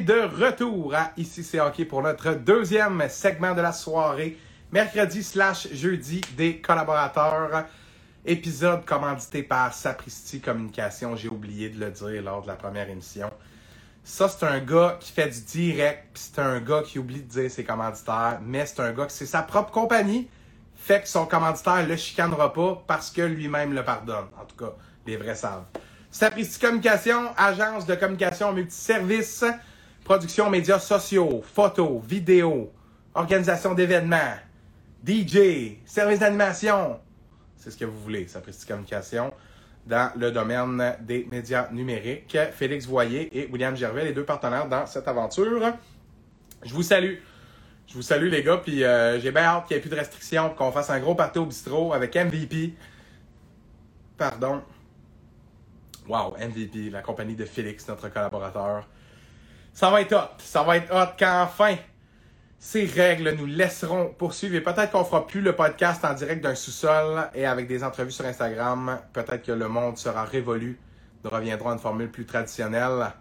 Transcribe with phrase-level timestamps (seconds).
[0.00, 4.38] de retour à Ici c'est hockey pour notre deuxième segment de la soirée,
[4.70, 7.66] mercredi slash jeudi des collaborateurs.
[8.24, 13.30] Épisode commandité par Sapristi Communication, j'ai oublié de le dire lors de la première émission.
[14.02, 17.50] Ça, c'est un gars qui fait du direct, c'est un gars qui oublie de dire
[17.50, 20.28] ses commanditaires, mais c'est un gars qui c'est sa propre compagnie,
[20.74, 24.26] fait que son commanditaire le chicanera pas parce que lui-même le pardonne.
[24.40, 24.72] En tout cas,
[25.06, 25.64] les vrais savent.
[26.10, 29.44] Sapristi Communication, agence de communication multiservice,
[30.04, 32.72] production médias sociaux, photos, vidéos,
[33.14, 34.36] organisation d'événements,
[35.06, 36.98] DJ, service d'animation.
[37.56, 39.32] C'est ce que vous voulez, Sapristi Communication,
[39.86, 42.36] dans le domaine des médias numériques.
[42.52, 45.72] Félix Voyer et William Gervais, les deux partenaires dans cette aventure.
[46.64, 47.16] Je vous salue.
[47.88, 49.96] Je vous salue les gars, puis euh, j'ai bien hâte qu'il n'y ait plus de
[49.96, 52.74] restrictions, qu'on fasse un gros party au bistrot avec MVP.
[54.16, 54.62] Pardon.
[56.08, 58.88] Wow, MVP, la compagnie de Félix, notre collaborateur.
[59.72, 60.38] Ça va être hot.
[60.38, 61.76] Ça va être hot quand enfin
[62.58, 66.54] ces règles nous laisseront poursuivre et peut-être qu'on fera plus le podcast en direct d'un
[66.54, 69.00] sous-sol et avec des entrevues sur Instagram.
[69.12, 70.78] Peut-être que le monde sera révolu.
[71.24, 73.12] Nous reviendrons à une formule plus traditionnelle.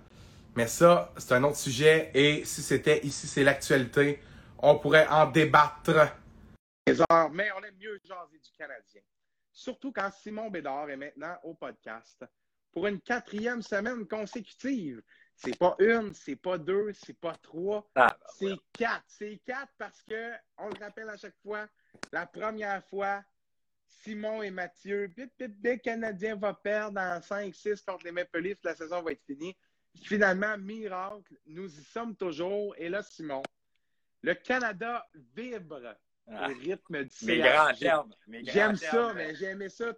[0.56, 4.22] Mais ça, c'est un autre sujet et si c'était ici, c'est l'actualité,
[4.60, 6.14] on pourrait en débattre.
[6.86, 9.02] Mais on aime mieux jaser du Canadien.
[9.52, 12.24] Surtout quand Simon Bédard est maintenant au podcast
[12.72, 15.02] pour une quatrième semaine consécutive.
[15.44, 19.04] C'est pas une, c'est pas deux, c'est pas trois, Ah, ben, c'est quatre.
[19.08, 21.68] C'est quatre parce que, on le rappelle à chaque fois,
[22.12, 23.24] la première fois,
[24.04, 28.64] Simon et Mathieu, bip, bip, bip, Canadien va perdre en 5-6 contre les Maple Leafs,
[28.64, 29.56] la saison va être finie.
[30.04, 32.74] Finalement, miracle, nous y sommes toujours.
[32.78, 33.42] Et là, Simon,
[34.22, 35.06] le Canada
[35.36, 35.96] vibre
[36.28, 36.50] Ah.
[36.50, 38.14] au rythme du Mes grands termes.
[38.44, 39.16] J'aime ça, termes.
[39.18, 39.92] mais j'ai aimé ça.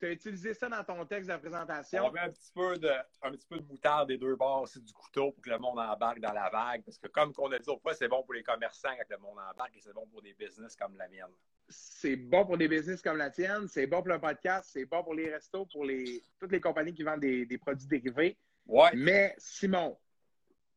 [0.00, 2.06] Tu as utilisé ça dans ton texte de présentation?
[2.06, 2.90] On met un petit, peu de,
[3.20, 5.78] un petit peu de moutarde des deux bords aussi du couteau pour que le monde
[5.78, 6.82] embarque dans la vague.
[6.84, 9.38] Parce que comme on a dit autrefois, c'est bon pour les commerçants quand le monde
[9.38, 11.34] embarque et c'est bon pour des business comme la mienne.
[11.68, 15.04] c'est bon pour des business comme la tienne, c'est bon pour le podcast, c'est bon
[15.04, 18.38] pour les restos, pour les, toutes les compagnies qui vendent des, des produits dérivés.
[18.66, 18.90] Ouais.
[18.94, 19.98] Mais Simon,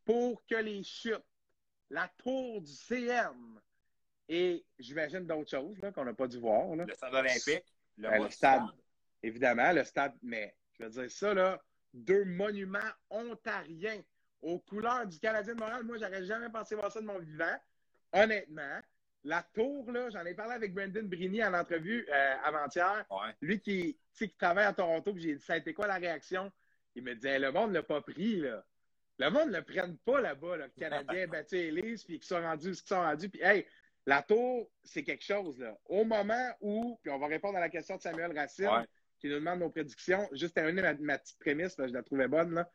[0.03, 1.23] pour que les chutes,
[1.89, 3.62] la tour du CM
[4.28, 6.85] et j'imagine d'autres choses qu'on n'a pas dû voir, là.
[6.85, 8.63] Le stade olympique, le, le stade,
[9.23, 11.61] évidemment, le stade, mais je veux dire ça, là,
[11.94, 12.79] deux monuments
[13.09, 14.01] ontariens
[14.41, 15.84] aux couleurs du Canadien de Montréal.
[15.84, 17.56] Moi, j'aurais jamais pensé voir ça de mon vivant.
[18.12, 18.81] Honnêtement,
[19.23, 23.06] la tour, là, j'en ai parlé avec Brandon Briny en entrevue euh, avant-hier.
[23.09, 23.33] Ouais.
[23.41, 26.51] Lui qui, qui travaille à Toronto, puis j'ai dit, ça a été quoi la réaction?
[26.95, 28.63] Il me disait, le monde ne l'a pas pris, là.
[29.19, 32.28] Le monde ne le prenne pas là-bas, là, le Canadien battu les Leafs, puis qu'ils
[32.28, 33.29] sont rendus ce qu'ils sont rendus.
[33.29, 33.66] Puis, hey,
[34.06, 35.78] la tour, c'est quelque chose, là.
[35.85, 38.85] Au moment où, puis on va répondre à la question de Samuel Racine, Ouais.
[39.23, 42.66] Qui nous demande nos prédictions, juste terminer ma, ma petite prémisse, je la trouvais bonne.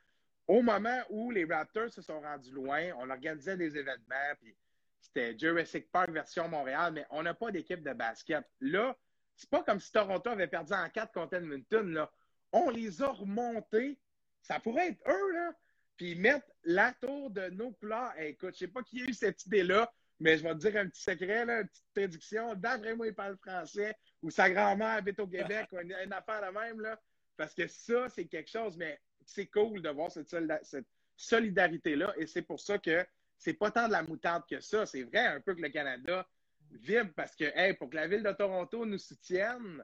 [0.47, 4.57] Au moment où les Raptors se sont rendus loin, on organisait des événements, puis
[4.99, 8.47] c'était Jurassic Park version Montréal, mais on n'a pas d'équipe de basket.
[8.63, 8.97] Là,
[9.37, 12.11] c'est pas comme si Toronto avait perdu en 4 contre Edmonton, là.
[12.51, 13.99] On les a remontés.
[14.41, 15.53] Ça pourrait être eux, là.
[15.99, 17.77] Puis mettre la tour de nos.
[18.17, 20.77] Hey, écoute, je sais pas qui a eu cette idée-là, mais je vais te dire
[20.77, 22.55] un petit secret, là, une petite prédiction.
[22.55, 26.47] D'après moi, il parle français ou sa grand-mère habite au Québec ou une, une affaire
[26.47, 27.01] de même, là.
[27.37, 30.87] Parce que ça, c'est quelque chose, mais c'est cool de voir cette, solida- cette
[31.17, 32.15] solidarité-là.
[32.19, 34.87] Et c'est pour ça que c'est pas tant de la moutarde que ça.
[34.87, 36.27] C'est vrai un peu que le Canada
[36.73, 39.83] vibre parce que, hey, pour que la ville de Toronto nous soutienne,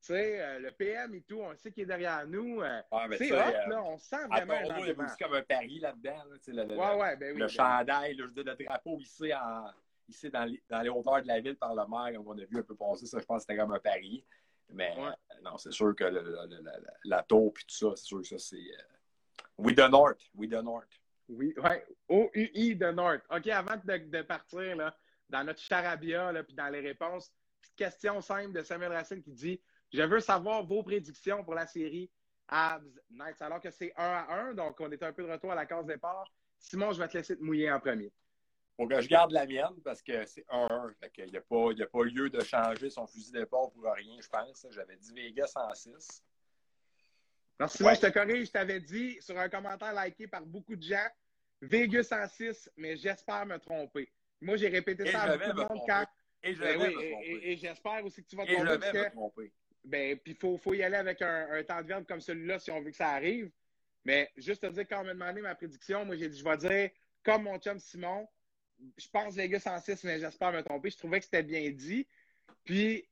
[0.00, 2.60] tu sais, euh, le PM et tout, on sait qu'il est derrière nous.
[2.62, 3.82] euh, Ouais, mais c'est hot, euh, là.
[3.82, 6.16] On sent vraiment Toronto, il y a aussi comme un pari là-dedans.
[6.24, 7.40] Là, le, le- Ouais, ouais, ben oui.
[7.40, 8.28] le ben chandail, le
[8.64, 9.66] drapeau ici, en,
[10.08, 12.44] ici dans, les, dans les hauteurs de la ville par le maire, comme on a
[12.44, 14.24] vu un peu passer, ça, je pense que c'était comme un pari.
[14.72, 14.94] Mais
[15.42, 16.72] non, c'est sûr que le- le- le- la,
[17.04, 18.62] la tour puis tout ça, c'est sûr que ça, c'est.
[19.58, 20.30] We the North.
[20.34, 20.88] We the North.
[21.28, 21.86] Oui, ouais.
[22.08, 23.22] OUI de North.
[23.30, 24.96] OK, avant de, de partir là,
[25.28, 27.30] dans notre charabia, là, puis dans les réponses,
[27.60, 29.60] petite question simple de Samuel Racine qui dit
[29.92, 32.10] Je veux savoir vos prédictions pour la série
[32.48, 33.42] Abs Knights.
[33.42, 35.66] Alors que c'est 1 à 1, donc on est un peu de retour à la
[35.66, 36.30] case départ.
[36.58, 38.12] Simon, je vais te laisser te mouiller en premier.
[38.76, 40.92] Faut que je garde la mienne parce que c'est 1-1.
[41.00, 43.70] Fait qu'il n'y a, pas- il y a pas lieu de changer son fusil d'épaule
[43.72, 44.66] pour rien, je pense.
[44.70, 46.22] J'avais dit Vegas en 6.
[47.58, 47.94] Non, Simon, Ouais.
[47.96, 51.06] je te corrige, je t'avais dit sur un commentaire liké par beaucoup de gens
[51.60, 54.10] Vegas en 6, mais j'espère me tromper.
[54.40, 55.84] Moi, j'ai répété Et ça à beaucoup de monde tromper.
[55.86, 56.06] quand.
[56.42, 56.96] Et je Ben oui,
[57.42, 58.92] et, j'espère aussi que tu vas te Et je tromper.
[58.92, 59.52] vais me tromper.
[59.84, 62.58] Ben, puis il faut, faut y aller avec un, un temps de verbe comme celui-là
[62.58, 63.50] si on veut que ça arrive.
[64.04, 66.56] Mais juste te dire, quand on m'a demandé ma prédiction, moi, j'ai dit, je vais
[66.56, 66.90] dire,
[67.22, 68.28] comme mon chum Simon,
[68.96, 70.90] je pense Vegas en 6, mais j'espère me tromper.
[70.90, 72.06] Je trouvais que c'était bien dit.
[72.64, 73.06] Puis,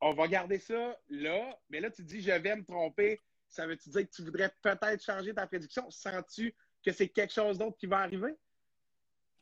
[0.00, 1.58] on va garder ça là.
[1.70, 3.20] Mais là, tu dis, je vais me tromper.
[3.48, 5.90] Ça veut-tu dire que tu voudrais peut-être changer ta prédiction?
[5.90, 6.54] Sens-tu
[6.84, 8.34] que c'est quelque chose d'autre qui va arriver?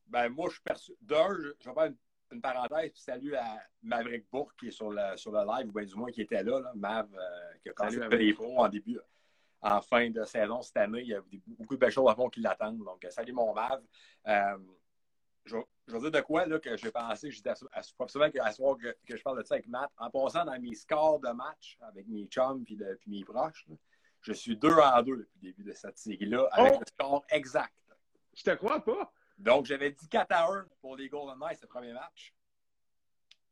[0.09, 0.93] Ben, moi, je suis perçu.
[1.01, 1.95] D'un, je, vais
[2.33, 5.73] une parenthèse, puis salut à Maverick Bourque qui est sur le, sur le live, ou
[5.73, 7.19] bien du moins qui était là, là Mav, euh,
[7.63, 8.99] qui a commencé à les pros en début,
[9.63, 11.01] en fin de saison cette année.
[11.03, 12.85] Il y a beaucoup de belles choses à fond qui l'attendent.
[12.85, 13.83] Donc, euh, salut mon Mav.
[14.29, 14.59] Euh,
[15.45, 15.57] je,
[15.87, 17.53] je vais dire de quoi là, que j'ai pensé, que j'étais
[17.99, 19.91] absolument qu'à soir que, que je parle de ça avec Matt.
[19.99, 23.67] En passant dans mes scores de match avec mes chums puis, de- puis mes proches,
[23.69, 23.75] là,
[24.21, 26.79] je suis 2 en 2 depuis le début de cette série-là, avec Oh!
[26.81, 27.73] le score exact.
[28.35, 29.11] Je te crois pas.
[29.41, 32.35] Donc, j'avais dit 4 à 1 pour les Golden Knights le premier match.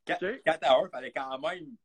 [0.05, 0.43] 4, OK.
[0.43, 1.75] 4 à 1, fallait quand même.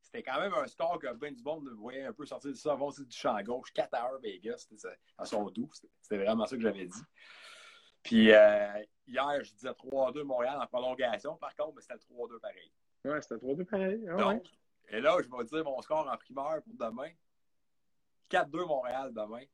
[0.00, 2.72] C'était quand même un score que Ben du monde voyait un peu sortir de ça,
[2.72, 3.72] avancer du champ gauche.
[3.72, 5.70] 4 à 1 Vegas, c'était à son doux.
[6.00, 7.02] C'était- vraiment ça que j'avais dit.
[8.02, 12.40] Puis euh, hier, je disais 3-2 Montréal en prolongation, par contre, mais c'était le 3-2
[12.40, 12.72] pareil.
[13.04, 14.04] Ouais, c'était 3-2 pareil.
[14.08, 14.34] Ah, ouais.
[14.34, 14.46] Donc,
[14.88, 17.10] et là, je vais dire mon score en primeur pour demain.
[18.28, 19.44] 4-2 Montréal demain.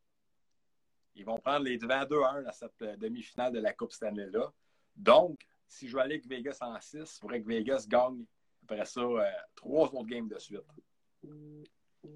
[1.18, 4.52] Ils vont prendre les devants 2-1 dans cette euh, demi-finale de la Coupe Stanley-là.
[4.94, 8.24] Donc, si je vais aller avec Vegas en 6, il faudrait que Vegas gagne
[8.62, 9.24] après ça euh,
[9.56, 10.62] trois autres games de suite.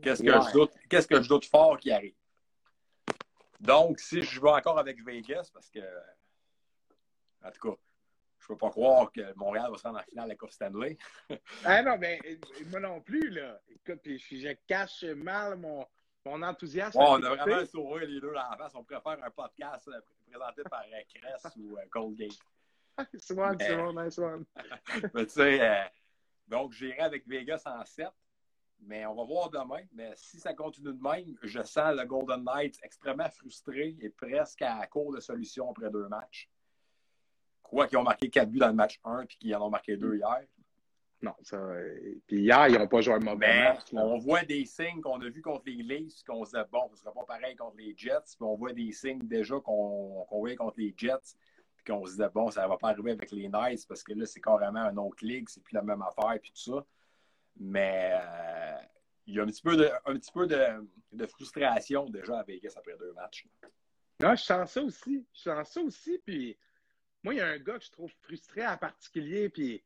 [0.02, 0.46] Qu'est-ce que, Ouais.
[0.48, 2.14] je doute, qu'est-ce que je doute fort qui arrive?
[3.58, 5.80] Donc, si je vais encore avec Vegas, parce que,
[7.44, 7.76] en tout cas,
[8.38, 10.50] je ne peux pas croire que Montréal va se rendre en finale de la Coupe
[10.52, 10.96] Stanley.
[11.64, 12.20] Ah non, mais
[12.70, 13.60] moi non plus, là.
[13.68, 15.84] Écoute, puis je, je cache mal mon,
[16.24, 16.98] mon enthousiasme.
[16.98, 18.74] On a vraiment le sourire les deux dans la face.
[18.74, 22.38] On préfère un podcast euh, présenté par euh, Cress ou euh, Goldgate.
[23.18, 24.44] Swan, Mais- Swan, nice one.
[25.14, 25.84] Mais tu sais, euh,
[26.46, 28.08] donc j'irai avec Vegas en 7.
[28.84, 29.82] Mais on va voir demain.
[29.92, 34.62] Mais si ça continue de même, je sens le Golden Knights extrêmement frustré et presque
[34.62, 36.48] à court de solution après deux matchs.
[37.62, 39.96] Quoi qu'ils ont marqué 4 buts dans le match 1 puis qu'ils en ont marqué
[39.96, 40.42] 2 hier.
[41.22, 41.56] Non, ça.
[41.56, 43.92] euh, Puis hier, ils n'ont pas joué un mauvais match.
[43.92, 44.04] là.
[44.04, 46.92] on voit des signes qu'on a vus contre les Leafs, qu'on se disait, bon, ce
[46.92, 48.18] ne sera pas pareil contre les Jets.
[48.36, 51.36] Puis on voit des signes déjà qu'on qu'on voyait contre les Jets.
[51.76, 54.12] Puis qu'on se disait, bon, ça ne va pas arriver avec les Knights parce que
[54.14, 56.84] là, c'est carrément un autre ligue, c'est plus la même affaire, puis tout ça.
[57.56, 58.76] Mais euh,
[59.26, 60.58] il y a un petit peu de, un petit peu de,
[61.12, 63.46] de frustration déjà à Vegas après deux matchs.
[64.20, 65.24] Non, je sens ça aussi.
[65.34, 66.18] Je sens ça aussi.
[66.24, 66.56] Puis
[67.22, 69.48] moi, il y a un gars que je trouve frustré en particulier.
[69.48, 69.82] Puis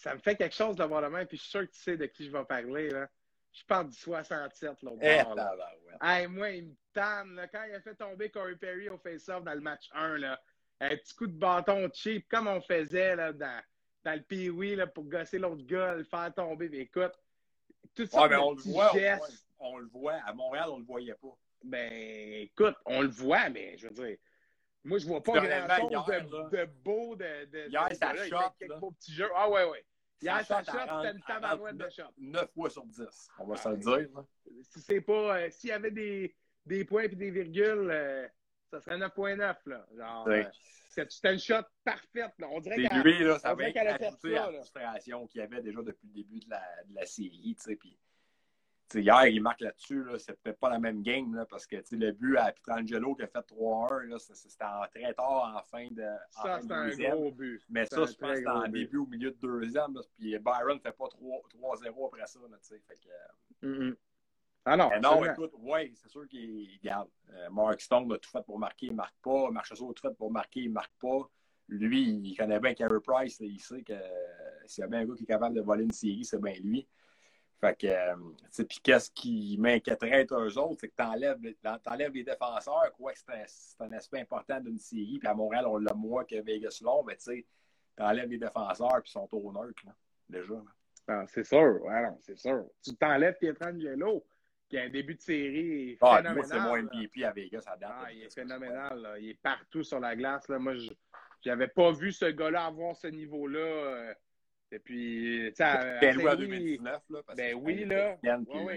[0.00, 1.24] ça me fait quelque chose d'avoir la main.
[1.26, 2.88] Puis je suis sûr que tu sais de qui je vais parler.
[2.90, 3.08] Là.
[3.52, 5.44] Je parle du 67, l'autre Eh, bord, là.
[5.50, 5.98] tabarouette.
[6.02, 7.34] Hey, moi, il me tanne.
[7.34, 7.48] Là.
[7.48, 10.40] Quand il a fait tomber Corey Perry au face-off dans le match 1, là,
[10.80, 13.60] un petit coup de bâton cheap, comme on faisait là, dans,
[14.04, 16.68] dans le pee là, pour gosser l'autre gars, le faire tomber.
[16.70, 17.12] Mais écoute,
[17.94, 20.14] tout ça, Ouais, on le voit, gestes, on le voit.
[20.24, 21.36] À Montréal, on ne le voyait pas.
[21.62, 21.92] ben,
[22.44, 24.16] écoute, on le voit, mais je veux dire,
[24.84, 25.66] moi, je vois pas hier,
[26.22, 27.14] de, de beau.
[27.16, 28.78] De, de, hier, de- ça là, il shot, fait quelques là.
[28.78, 29.28] beaux petits jeux.
[29.34, 29.84] Ah, ouais, ouais.
[30.22, 32.02] Hier, Ça shot, c'était une tabarouette de shot.
[32.18, 33.28] 9 fois sur 10.
[33.38, 34.08] On va se le dire.
[34.14, 34.24] là.
[34.62, 35.38] Si c'est pas.
[35.38, 36.34] euh, S'il y avait des,
[36.66, 38.28] des points et des virgules, euh,
[38.70, 39.86] ça serait 9.9, là.
[39.96, 40.44] Genre, Ouais.
[40.46, 40.50] euh,
[41.10, 42.48] c'était une shot parfaite, là.
[42.50, 42.88] On dirait qu'elle-
[43.72, 46.62] qu'elle a fait ça, la frustration qu'il y avait déjà depuis le début de la,
[46.86, 47.56] de la série.
[47.78, 47.98] Puis,
[48.94, 52.12] hier, il marque là-dessus, là, c'est peut-être pas la même game là, parce que le
[52.12, 55.86] but à Pietrangelo qui a fait 3-1, là, ça, c'était en- très tard en fin
[55.90, 57.12] de, en Ça, c'est un deuxième.
[57.12, 57.62] gros but.
[57.68, 58.70] Mais ça, je pense que c'était en but.
[58.72, 59.94] début, au milieu de deuxième.
[59.94, 62.38] là, puis Byron ne fait pas 3 3-0 après ça.
[62.40, 62.98] Là, tu sais, fait
[63.62, 63.96] que.
[64.66, 67.08] Ah non, mais non, écoute, oui, c'est sûr qu'il garde.
[67.32, 69.50] Euh, Mark Stone a tout fait pour marquer, il ne marque pas.
[69.50, 71.30] Marchessault a tout fait pour marquer, il ne marque pas.
[71.68, 73.40] Lui, il connaît bien Carey Price.
[73.40, 73.98] là, il sait que euh,
[74.66, 76.52] s'il y a bien un gars qui est capable de voler une série, c'est bien
[76.62, 76.86] lui.
[77.60, 78.16] Fait que, euh,
[78.66, 81.38] puis qu'est-ce qui m'inquiéterait eux autres, c'est que t'enlèves,
[81.84, 85.18] t'enlèves les défenseurs, quoi que c'est un, aspect important d'une série.
[85.18, 87.46] Puis à Montréal, on l'a moins que Vegas long, mais tu sais,
[87.96, 89.94] t'enlèves les défenseurs, puis ils sont au neutre, là,
[90.28, 90.54] déjà.
[90.54, 90.62] là.
[91.08, 92.64] Ah, c'est sûr, ouais, non, c'est sûr.
[92.82, 94.24] Tu t'enlèves Pietrangelo,
[94.70, 96.34] qui a un début de série Ah, phénoménal.
[96.34, 96.82] moi, c'est mon là.
[96.82, 97.90] MVP à Vegas à date.
[97.92, 99.02] Ah, il est phénoménal.
[99.02, 99.18] là.
[99.18, 100.48] Il est partout sur la glace.
[100.48, 100.58] Là.
[100.58, 100.90] Moi, je
[101.44, 104.14] n'avais pas vu ce gars-là avoir ce niveau-là euh,
[104.70, 105.48] depuis.
[105.50, 107.22] tu sais, à- Saint-Louis, 2019, là.
[107.26, 108.18] Parce Ben que oui, c'est là.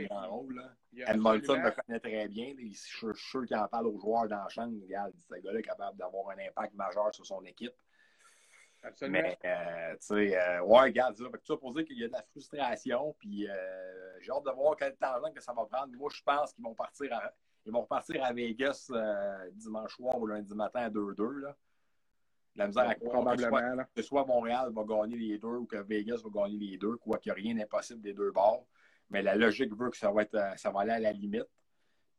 [0.07, 0.73] Grand rôle, là.
[1.03, 2.53] absolument- le connaît très bien.
[2.57, 4.73] Je suis sûr- qu'il en parle aux joueurs dans la chambre.
[4.83, 7.73] Regarde, ce gars-là est capable d'avoir un impact majeur sur son équipe.
[8.85, 9.21] Absolument.
[9.21, 11.23] Mais, euh, tu sais, euh, ouais, regarde ça.
[11.31, 13.15] Fait que ça pour dire qu'il y a de la frustration.
[13.17, 15.95] Puis, euh, j'ai hâte de voir quel temps que ça va prendre.
[15.95, 17.31] Moi, je pense qu'ils vont partir à,
[17.65, 21.39] ils vont repartir à Vegas euh, dimanche soir ou lundi matin à 2-2.
[21.39, 21.55] Là.
[22.55, 23.83] La misère à croire que soit, Probablement.
[23.95, 27.17] Que soit Montréal va gagner les deux ou que Vegas va gagner les deux, quoi
[27.17, 28.67] qu'il n'y a rien d'impossible des deux bords.
[29.09, 31.47] Mais la logique veut que ça va, être, euh, ça va aller à la limite.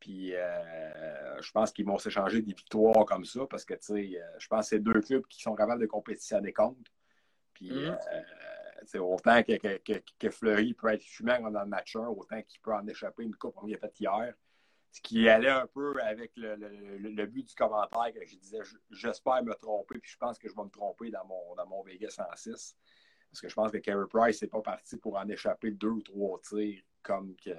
[0.00, 4.20] Puis euh, je pense qu'ils vont s'échanger des victoires comme ça parce que tu sais,
[4.20, 6.90] euh, je pense que c'est deux clubs qui sont capables de compétitionner contre.
[7.54, 7.90] Puis Mhm.
[7.90, 8.20] euh,
[8.80, 12.06] tu sais, autant que, que, que, que Fleury peut être fumant dans le match 1,
[12.08, 14.34] autant qu'il peut en échapper une coupe comme il a fait hier.
[14.94, 18.60] Ce qui allait un peu avec le, le, but du commentaire que je disais,
[18.92, 21.82] j'espère me tromper, puis je pense que je vais me tromper dans mon, dans mon
[21.82, 22.76] Vegas 106.
[23.28, 26.02] Parce que je pense que Carey Price n'est pas parti pour en échapper deux ou
[26.02, 27.50] trois tirs comme que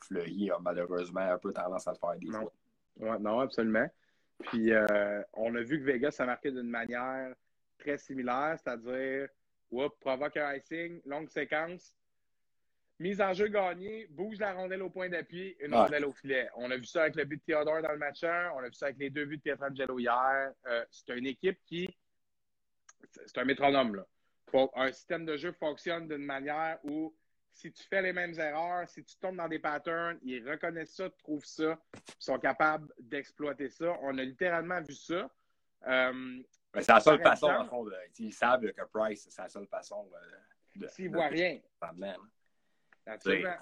[0.00, 2.52] Fleury a malheureusement un peu tendance à le faire des fois.
[2.96, 3.86] Ouais, non, absolument.
[4.44, 7.34] Puis euh, on a vu que Vegas a marqué d'une manière
[7.76, 9.28] très similaire, c'est-à-dire
[10.00, 11.94] provoque un icing, longue séquence,
[12.98, 16.48] mise en jeu gagnée, bouge la rondelle au point d'appui, une rondelle au filet.
[16.56, 18.68] On a vu ça avec le but de Theodore dans le match 1, on a
[18.68, 20.52] vu ça avec les deux buts de Pietrangelo hier.
[20.66, 21.88] Euh, c'est une équipe qui.
[23.26, 24.06] C'est un métronome, là.
[24.74, 27.14] un système de jeu fonctionne d'une manière où
[27.52, 31.10] si tu fais les mêmes erreurs, si tu tombes dans des patterns, ils reconnaissent ça,
[31.10, 31.78] trouvent ça,
[32.18, 33.96] sont capables d'exploiter ça.
[34.02, 35.28] On a littéralement vu ça.
[35.86, 36.42] Euh,
[36.74, 37.86] c'est la seule façon, en fond,
[38.18, 40.86] ils savent que Price, c'est la seule façon euh, de.
[40.88, 41.58] S'ils ne voient rien.
[43.08, 43.56] Absolument.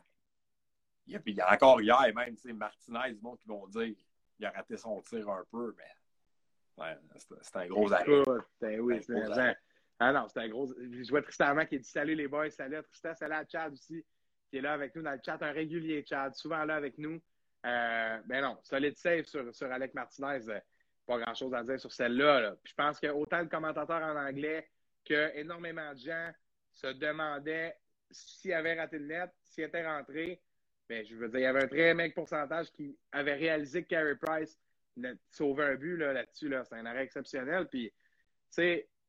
[1.07, 3.95] Il y a encore hier, même, Martinez, du monde qui vont dire
[4.37, 6.99] qu'il a raté son tir un peu, mais ouais,
[7.43, 8.25] c'est un gros arrêt.
[8.81, 9.55] Oui, c'est un
[9.99, 10.67] ah non, c'est un gros.
[10.67, 14.05] Je vois Tristan qui dit Salut les boys, salut Tristan, salut à Chad aussi,
[14.51, 17.21] qui est là avec nous dans le chat, un régulier Chad, souvent là avec nous.
[17.65, 20.49] Euh, ben non, solide save sur, sur Alec Martinez.
[20.49, 20.61] Euh,
[21.07, 22.57] pas grand chose à dire sur celle-là.
[22.65, 24.69] je pense que autant le commentateur en anglais
[25.05, 26.31] que énormément de gens
[26.75, 27.77] se demandaient
[28.11, 30.41] s'il avait raté le net, s'il était rentré.
[30.89, 33.89] Ben, je veux dire, il y avait un très mec pourcentage qui avait réalisé que
[33.89, 34.59] Carey Price
[35.31, 36.49] sauvait un but là-dessus.
[36.49, 37.67] Là, C'est un arrêt exceptionnel.
[37.67, 37.93] Puis,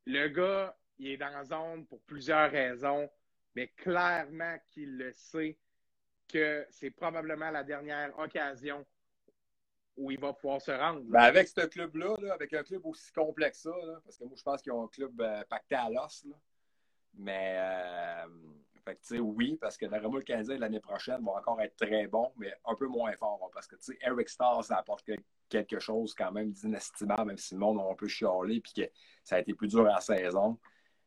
[0.06, 3.10] le gars, il est dans la zone pour plusieurs raisons,
[3.56, 5.58] mais clairement qu'il le sait
[6.28, 8.86] que c'est probablement la dernière occasion
[9.96, 11.02] où il va pouvoir se rendre.
[11.06, 13.74] Ben avec ce club-là, avec un club aussi complexe ça,
[14.04, 16.26] parce que moi, je pense qu'ils ont un club euh, pacté à l'os.
[17.16, 18.28] Mais, euh,
[18.96, 22.54] fait oui, parce que moi, le Canadien, l'année prochaine, va encore être très bon, mais
[22.66, 23.40] un peu moins fort.
[23.44, 25.06] Hein, parce que, tu sais, Eric Starr, ça apporte
[25.50, 28.90] quelque chose quand même d'inestimable, même si le monde a un peu chialé, puis que
[29.24, 30.58] ça a été plus dur en saison.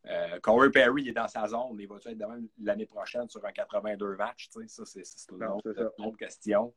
[0.07, 1.77] Euh, Corey Perry est dans sa zone.
[1.79, 4.49] Il va être de même l'année prochaine sur un 82 matchs?
[4.51, 6.73] Ça, c'est une, autre question.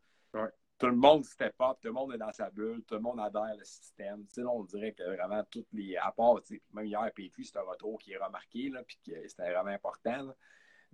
[0.80, 3.20] Tout le monde step up, tout le monde est dans sa bulle, tout le monde
[3.20, 4.26] adhère le système.
[4.40, 6.42] On dirait que vraiment toutes les apports,
[6.74, 10.34] même hier, Petrie, c'est un retour qui est remarqué, là, puis c'était vraiment important.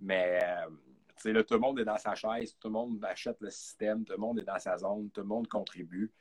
[0.00, 3.50] Mais euh, là, tout le monde est dans sa chaise, tout le monde achète le
[3.50, 6.12] système, tout le monde est dans sa zone, tout le monde contribue.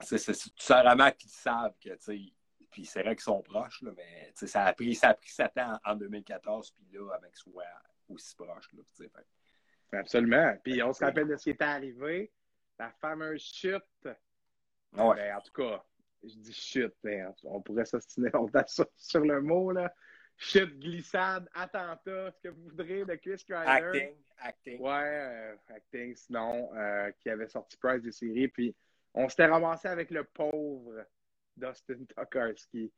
[0.00, 1.90] C'est sens vraiment qu'ils savent que,
[2.70, 5.58] puis c'est vrai qu'ils sont proches, là, mais ça a pris ça a pris 7
[5.58, 7.64] ans en 2014, puis là, avec soit
[8.08, 8.72] aussi proche.
[8.72, 9.06] Là,
[9.92, 10.56] Absolument.
[10.64, 12.32] Puis on se rappelle de ce qui était arrivé,
[12.78, 13.82] la fameuse chute.
[14.96, 15.84] Ah ben, en tout cas,
[16.22, 19.92] je dis chute, mais on pourrait s'ostiner longtemps sur, sur le mot, là.
[20.44, 23.70] Chute, glissade, attentat, ce que vous voudrez de Chris Kreider.
[23.70, 24.80] Acting, acting.
[24.80, 28.48] Ouais, euh, acting, sinon, euh, qui avait sorti Price des séries.
[28.48, 28.74] Puis
[29.14, 31.06] on s'était ramassé avec le pauvre
[31.56, 32.92] Dustin Tokarski,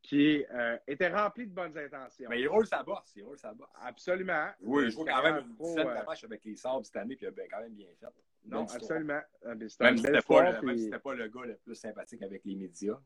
[0.00, 2.30] qui euh, était rempli de bonnes intentions.
[2.30, 3.68] Mais il roule sa bosse, il roule sa bosse.
[3.82, 4.48] Absolument.
[4.62, 7.26] Oui, il joue quand même une dizaine de matchs avec les Sabres cette année, puis
[7.26, 8.06] il a quand même bien fait.
[8.46, 9.20] Non, absolument.
[9.44, 10.90] Euh, même si c'était pas, puis...
[10.90, 12.98] pas, le gars le plus sympathique avec les médias.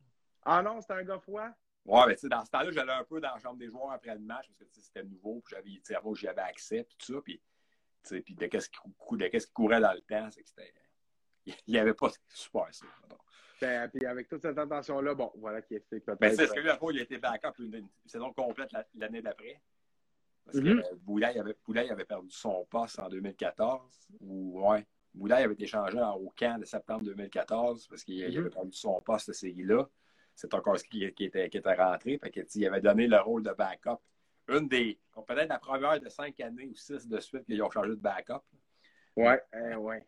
[0.45, 1.51] Ah non, c'était un gars froid?
[1.91, 3.91] Ouais, mais tu sais, dans ce temps-là, j'allais un peu dans la chambre des joueurs
[3.91, 6.97] après le match, parce que c'était nouveau, puis j'avais, tu sais, j'y avais accès, puis
[6.97, 7.41] tout ça, puis,
[8.05, 10.73] tu sais, puis de qu'est-ce qui, courait dans le temps, c'est que c'était...
[11.47, 12.87] Il n'y avait pas super ça.
[13.61, 16.21] Ben, puis avec toute cette intention-là, bon, voilà qui explique peut-être.
[16.21, 19.61] Mais c'est ce que lui, il a été backup une, une saison complète l'année d'après.
[20.45, 20.83] Parce que mm
[21.25, 24.09] avait, avait, perdu son poste en 2014.
[24.21, 28.39] Ou, ouais, Boulaye avait été changé au camp de septembre 2014 parce qu'il mm-hmm.
[28.39, 29.89] avait perdu son poste de série-là.
[30.41, 32.17] C'est encore ce qui, était, qui était rentré.
[32.17, 33.99] Fait que, il avait donné le rôle de backup.
[34.49, 34.99] Une des.
[35.27, 38.41] Peut-être la première de cinq années ou six de suite qu'ils ont changé de backup.
[39.17, 40.07] Ouais, euh, ouais.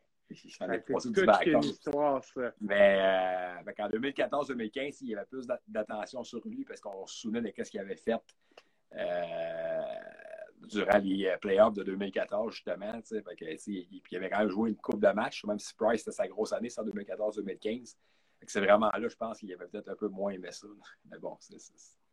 [2.63, 7.43] Mais euh, en 2014-2015, il y avait plus d'attention sur lui parce qu'on se souvenait
[7.43, 8.17] de ce qu'il avait fait
[8.95, 9.83] euh,
[10.67, 13.01] durant les euh, playoffs de 2014, justement.
[13.11, 16.55] il, avait quand même joué une coupe de match, même si Price c'était sa grosse
[16.55, 17.97] année, c'est en 2014-2015.
[18.47, 20.67] C'est vraiment là, je pense qu'il avait peut-être un peu moins aimé ça.
[21.11, 21.57] Mais bon, c'est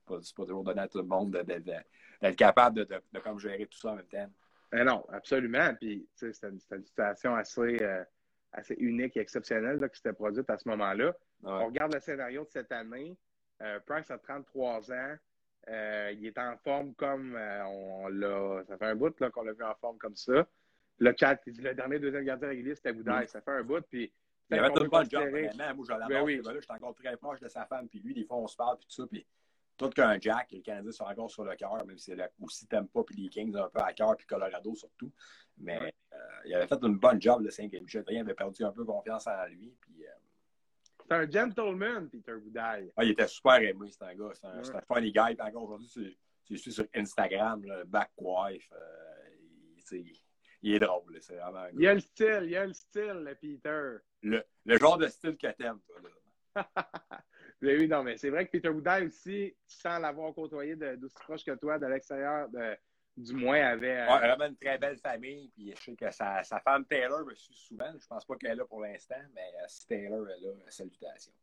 [0.05, 3.91] pas, pas toujours donné à tout le monde d'être capable de, de, gérer tout ça
[3.91, 4.29] en même temps.
[4.71, 5.73] Ben non, absolument.
[5.75, 8.03] Puis, c'était une, une, situation assez, euh,
[8.51, 11.13] assez unique et exceptionnelle là, qui s'était produite à ce moment-là.
[11.43, 13.17] On regarde le scénario de cette année.
[13.61, 15.15] Euh, Price a 33 ans.
[15.67, 18.63] Euh, il est en forme comme on, l'a.
[18.67, 20.47] Ça fait un bout qu'on l'a vu en forme comme ça.
[20.99, 23.27] Le chat, le dernier deuxième gardien régulier, c'était Boudaille.
[23.27, 23.81] Ça fait un bout.
[23.89, 24.11] Puis,
[24.51, 25.75] il avait tout le bon job, vraiment.
[25.75, 26.07] Moi, je l'adore.
[26.09, 26.41] Ben oui.
[26.43, 27.87] Là, j'étais encore très proche de sa femme.
[27.87, 28.77] Puis lui, des fois, on se parle.
[28.77, 29.07] Puis tout ça.
[29.07, 29.25] Puis
[29.79, 30.51] tout qu'un Jack.
[30.51, 33.55] Les Canadiens sont encore sur le cœur, même si c'est aussi Tampa puis les Kings
[33.55, 35.11] un peu à cœur, puis Colorado surtout.
[35.57, 38.03] Mais euh, il avait fait une bonne job, le 5 Michel.
[38.09, 39.73] Il avait perdu un peu confiance en lui.
[39.79, 40.11] Puis, euh,
[41.07, 42.91] c'est un gentleman, Peter Boudaille.
[42.95, 44.31] Ah, il était super aimé, c'est un gars.
[44.33, 45.35] C'est un, un, funny guy.
[45.35, 48.69] Puis encore aujourd'hui, tu suis sur Instagram, là, back wife.
[48.73, 49.29] Euh,
[49.93, 50.21] il,
[50.63, 51.17] est drôle.
[51.21, 53.97] C'est vraiment il a le style, il a le style, le Peter.
[54.21, 55.97] Le, le genre de style que t'aimes, toi.
[56.03, 56.09] Là.
[57.61, 61.43] Mais oui, non, mais c'est vrai que Peter Boudaille aussi, sans l'avoir côtoyé d'aussi proche
[61.43, 62.49] que toi, de l'extérieur,
[63.15, 63.99] du moins, avait.
[63.99, 64.13] Euh...
[64.13, 65.49] Ouais, vraiment une très belle famille.
[65.49, 67.91] Puis je sais que sa, sa femme Taylor me suit souvent.
[67.97, 71.33] Je pense pas qu'elle est là pour l'instant, mais euh, si Taylor est là, salutations.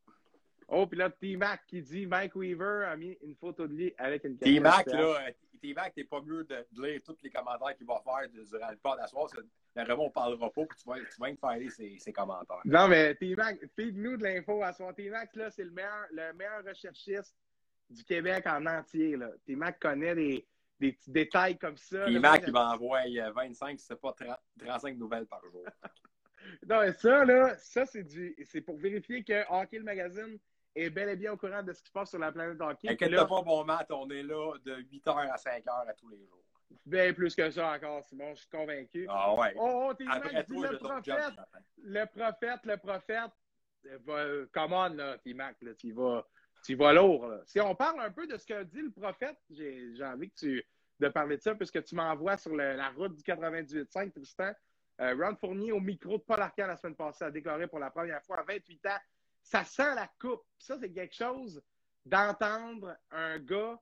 [0.69, 4.25] Oh, puis là, T-Mac qui dit Mike Weaver a mis une photo de lui avec
[4.25, 5.31] une T-Mac, là,
[5.61, 8.99] T-Mac, t'es pas mieux de lire tous les commentaires qu'il va faire durant le pod
[8.99, 9.29] d'asseoir.
[9.75, 12.61] Vraiment, on parlera pas, puis tu vas, tu vas me faire ses, ses, commentaires.
[12.65, 14.95] Non, mais T-Mac, feed-nous de l'info à soir.
[14.95, 17.37] T-Mac, là, c'est le meilleur, le meilleur recherchiste
[17.91, 19.17] du Québec en entier.
[19.47, 20.47] T-Mac connaît des,
[20.81, 22.07] des petits détails comme ça.
[22.07, 23.03] T-Mac, il m'envoie
[23.35, 25.65] 25, c'est pas 30, 35 nouvelles par jour.
[26.69, 30.39] non, mais ça, là, ça, c'est du, c'est pour vérifier que Hockey le Magazine
[30.77, 32.91] est bel et bien au courant de ce qui se passe sur la planète hockey.
[32.91, 36.43] Inquiète pas, bon Matt, on est là de 8h à 5h à tous les jours.
[36.85, 39.07] Bien plus que ça encore, Simon, je suis convaincu.
[39.09, 39.55] Ah ouais.
[39.57, 41.35] Oh, oh t'es Après toi, le prophète,
[41.83, 43.31] le prophète, le prophète,
[44.05, 46.27] va, come on, là, T-Mac, là, tu vas,
[46.65, 47.27] tu vas lourd.
[47.27, 47.41] Là.
[47.47, 50.67] Si on parle un peu de ce que dit le prophète, j'ai envie que tu,
[51.01, 54.53] de parler de ça, puisque tu m'envoies sur le, la route du 98.5, Tristan.
[55.01, 57.91] Euh, Ron Fournier, au micro de Paul Arcand la semaine passée, a déclaré pour la
[57.91, 58.99] première fois à 28 ans
[59.47, 60.43] ça sent la coupe.
[60.59, 61.63] Ça, c'est quelque chose
[62.05, 63.81] d'entendre un gars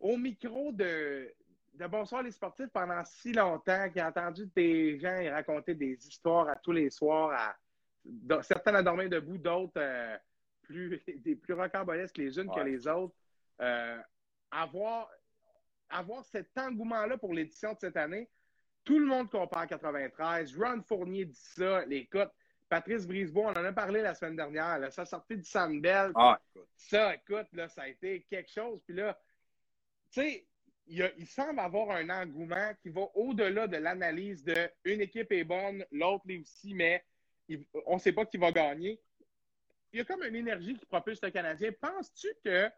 [0.00, 1.32] au micro de,
[1.74, 6.48] de Bonsoir les sportifs pendant si longtemps, qui a entendu des gens raconter des histoires
[6.48, 10.16] à tous les soirs, à, certains à dormir debout, d'autres euh,
[10.62, 13.14] plus, des plus rocambolesques les unes que les autres.
[13.60, 14.00] Euh,
[14.50, 15.10] avoir,
[15.90, 18.30] avoir cet engouement-là pour l'édition de cette année,
[18.82, 20.56] tout le monde compare 93.
[20.56, 21.84] Ron Fournier dit ça.
[21.84, 22.32] Les cotes,
[22.68, 24.78] Patrice Brisebois, on en a parlé la semaine dernière.
[24.78, 26.12] Là, sa sortie du Sandbell.
[26.14, 26.40] Ah,
[26.76, 28.80] ça, écoute, là, ça a été quelque chose.
[28.86, 29.18] Puis là,
[30.10, 30.46] tu sais,
[30.86, 35.44] il, il, semble avoir un engouement qui va au-delà de l'analyse de une équipe est
[35.44, 37.04] bonne, l'autre l'est aussi, mais
[37.86, 39.00] on ne sait pas qui va gagner.
[39.92, 41.70] Il y a comme une énergie qui propulse le Canadien.
[41.80, 42.68] Penses-tu que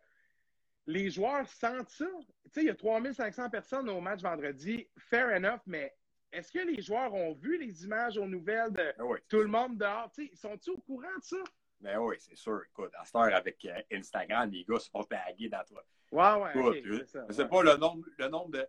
[0.87, 2.07] les joueurs sentent ça?
[2.45, 4.87] Tu sais, il y a 3500 personnes au match vendredi.
[4.99, 5.97] Fair enough, mais
[6.33, 9.47] est-ce que les joueurs ont vu les images aux nouvelles de ben oui, tout le
[9.47, 10.11] monde dehors?
[10.19, 11.37] ils sont-ils au courant de ça?
[11.81, 12.63] Ben oui, c'est sûr.
[12.71, 15.85] Écoute, à cette heure, avec euh, Instagram, les gars se font taguer dans toi.
[16.11, 17.45] Ouais, ouais, Écoute, okay, c'est ça.
[17.45, 18.67] pas le nombre, le nombre de,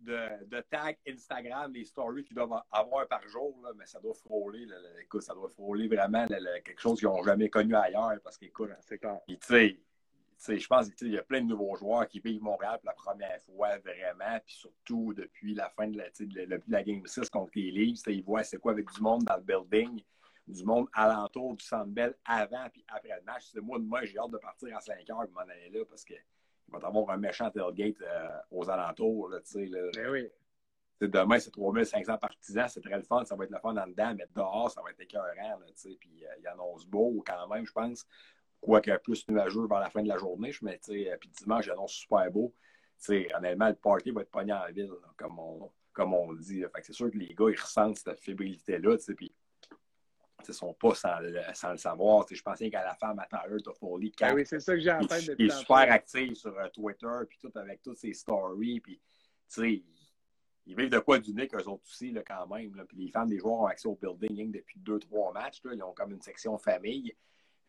[0.00, 4.14] de, de, tags Instagram, les stories qu'ils doivent avoir par jour, là, mais ça doit
[4.14, 4.66] frôler.
[4.66, 8.18] Là, écoute, ça doit frôler vraiment quelque chose qu'ils n'ont jamais connu ailleurs.
[8.22, 9.20] Parce qu'écoute, c'est clair.
[9.26, 9.78] tu sais,
[10.46, 13.40] je pense qu'il y a plein de nouveaux joueurs qui vivent Montréal pour la première
[13.42, 17.70] fois vraiment, puis surtout depuis la fin de la, de la Game 6 contre les
[17.70, 20.02] Leafs, ils voient c'est quoi avec du monde dans le building,
[20.46, 21.90] du monde alentour du Centre
[22.24, 23.48] avant puis après le match.
[23.52, 26.04] C'est moi, moi j'ai hâte de partir à 5 heures et m'en aller là parce
[26.04, 26.16] qu'il
[26.68, 29.28] va y avoir un méchant tailgate euh, aux alentours.
[29.28, 29.90] Là, là.
[29.94, 30.28] Ben oui.
[31.00, 34.14] Demain, c'est 3500 partisans, c'est très le fun, ça va être le fun en dedans,
[34.16, 35.58] mais dehors, ça va être écœurant.
[36.00, 38.04] Puis euh, il annonce beau quand même, je pense
[38.60, 40.52] quoique plus nuageux vers la fin de la journée.
[40.52, 42.54] Je mais euh, puis dimanche, j'annonce super beau.
[42.98, 46.62] T'sais, honnêtement, le party va être pogné en ville, comme, on, comme on dit.
[46.62, 49.32] Fait c'est sûr que les gars, ils ressentent cette fébrilité-là, puis
[50.46, 52.26] ils sont pas sans le, sans le savoir.
[52.30, 55.04] je pensais qu'à la femme à Tyler Toffoli, ah oui, c'est ça que j'ai en
[55.04, 59.00] tête Il est super actif sur uh, Twitter, puis tout avec toutes ses stories, puis
[59.58, 59.84] ils,
[60.68, 62.74] ils vivent de quoi d'unique, eux autres aussi, là, quand même.
[62.74, 62.84] Là.
[62.84, 65.62] Puis les femmes des joueurs ont accès au building depuis deux, trois matchs.
[65.64, 65.72] Là.
[65.74, 67.14] Ils ont comme une section famille.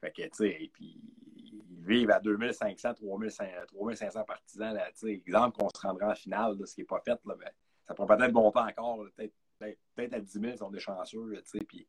[0.02, 1.02] Fait que, tu sais, puis
[1.38, 4.74] ils vivent à 2500, 3500 partisans.
[4.74, 7.50] Là, exemple qu'on se rendra en finale, là, ce qui n'est pas fait, là, ben,
[7.86, 9.06] ça pourrait peut-être monter encore.
[9.16, 11.34] Peut-être peut à 10 000 si on est chanceux.
[11.44, 11.88] Tu sais, puis,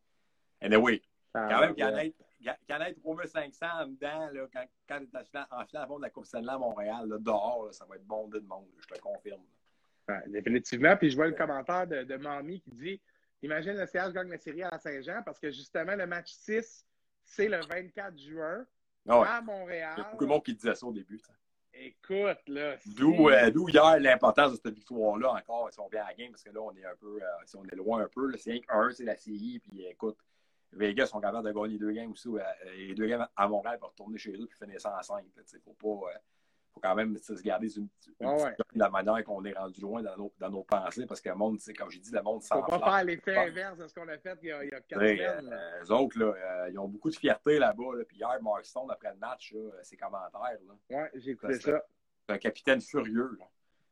[0.61, 1.01] anyway,
[1.35, 5.39] ah, quand même, qu'il y en ait 3500 en dedans, là, quand, quand tu es
[5.51, 8.41] en finale de la Coupe Stanley à Montréal, là, dehors, là, ça va être bondé
[8.41, 9.43] de monde, je te le confirme.
[10.09, 10.97] Ouais, définitivement.
[10.97, 13.01] Puis je vois le commentaire de, de Mamie qui dit
[13.43, 16.87] Imagine le CH gagne la série à Saint-Jean parce que justement, le match 6
[17.31, 18.67] c'est le 24 juin
[19.09, 19.95] ah à Montréal.
[19.97, 21.21] Il y a beaucoup de monde qui disait ça au début.
[21.73, 22.77] Écoute, là.
[22.77, 26.43] Euh, d'où hier l'importance de cette victoire-là encore, si on vient à la game, parce
[26.43, 28.91] que là, on est un peu, euh, si on est loin un peu, c'est un,
[28.91, 30.19] c'est la série, puis écoute,
[30.73, 32.41] Vegas sont capables de gagner deux games aussi, euh,
[32.77, 35.25] les deux games à Montréal pour retourner chez eux puis finir ça en 5.
[35.37, 36.11] Il faut pas,
[36.73, 37.89] faut quand même se garder une,
[38.21, 38.55] une Ah ouais.
[38.75, 41.35] de la manière qu'on est rendu loin dans nos, dans nos pensées, parce que le
[41.35, 42.81] monde, comme j'ai dit, le monde Faut s'enflamme.
[42.81, 44.81] pas faire l'effet inverse de ce qu'on a fait il y a, il y a
[44.81, 45.53] quatre semaines.
[45.53, 47.97] euh, eux autres, là, euh, ils ont beaucoup de fierté là-bas.
[47.97, 48.05] Là.
[48.07, 51.83] Puis hier, Mark Stone, après le match, là, ses commentaires, là, Ouais, j'ai écouté ça.
[52.27, 53.37] c'est un capitaine furieux.
[53.39, 53.47] Là.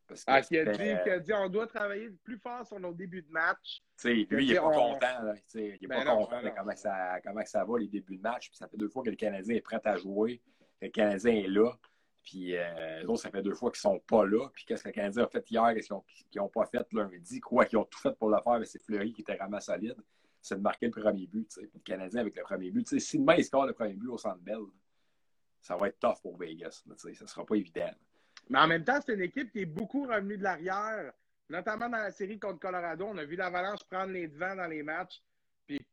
[0.07, 2.65] Parce que Ah, qui a dit, euh, qui a dit on doit travailler plus fort
[2.67, 3.83] sur nos débuts de match.
[4.01, 5.23] tu sais, lui, il n'est pas on- content.
[5.23, 7.89] Là, il n'est Ben pas non, content ben de comment, ça, comment ça va, les
[7.89, 8.49] débuts de match.
[8.49, 10.41] Puis ça fait deux fois que le Canadien est prêt à jouer.
[10.81, 11.73] Le Canadien est là.
[12.29, 14.51] Puis euh, eux autres, ça fait deux fois qu'ils sont pas là.
[14.53, 15.89] Puis qu'est-ce que le Canadien a fait hier, qu'est-ce
[16.31, 17.41] qu'ils n'ont pas fait lundi?
[17.41, 19.97] Quoi qu'ils ont tout fait pour le faire, mais c'est Fleury qui était vraiment solide.
[20.43, 21.49] C'est de marquer le premier but.
[21.49, 21.67] tu sais.
[21.67, 22.87] Puis le Canadien avec le premier but.
[23.01, 24.61] Si demain il score le premier but au centre Bell,
[25.63, 26.85] ça va être tough pour Vegas.
[26.97, 27.91] ça ne sera pas évident.
[28.51, 31.11] Mais en même temps, c'est une équipe qui est beaucoup revenue de l'arrière,
[31.49, 33.07] notamment dans la série contre Colorado.
[33.07, 35.23] On a vu l'Avalanche prendre les devants dans les matchs.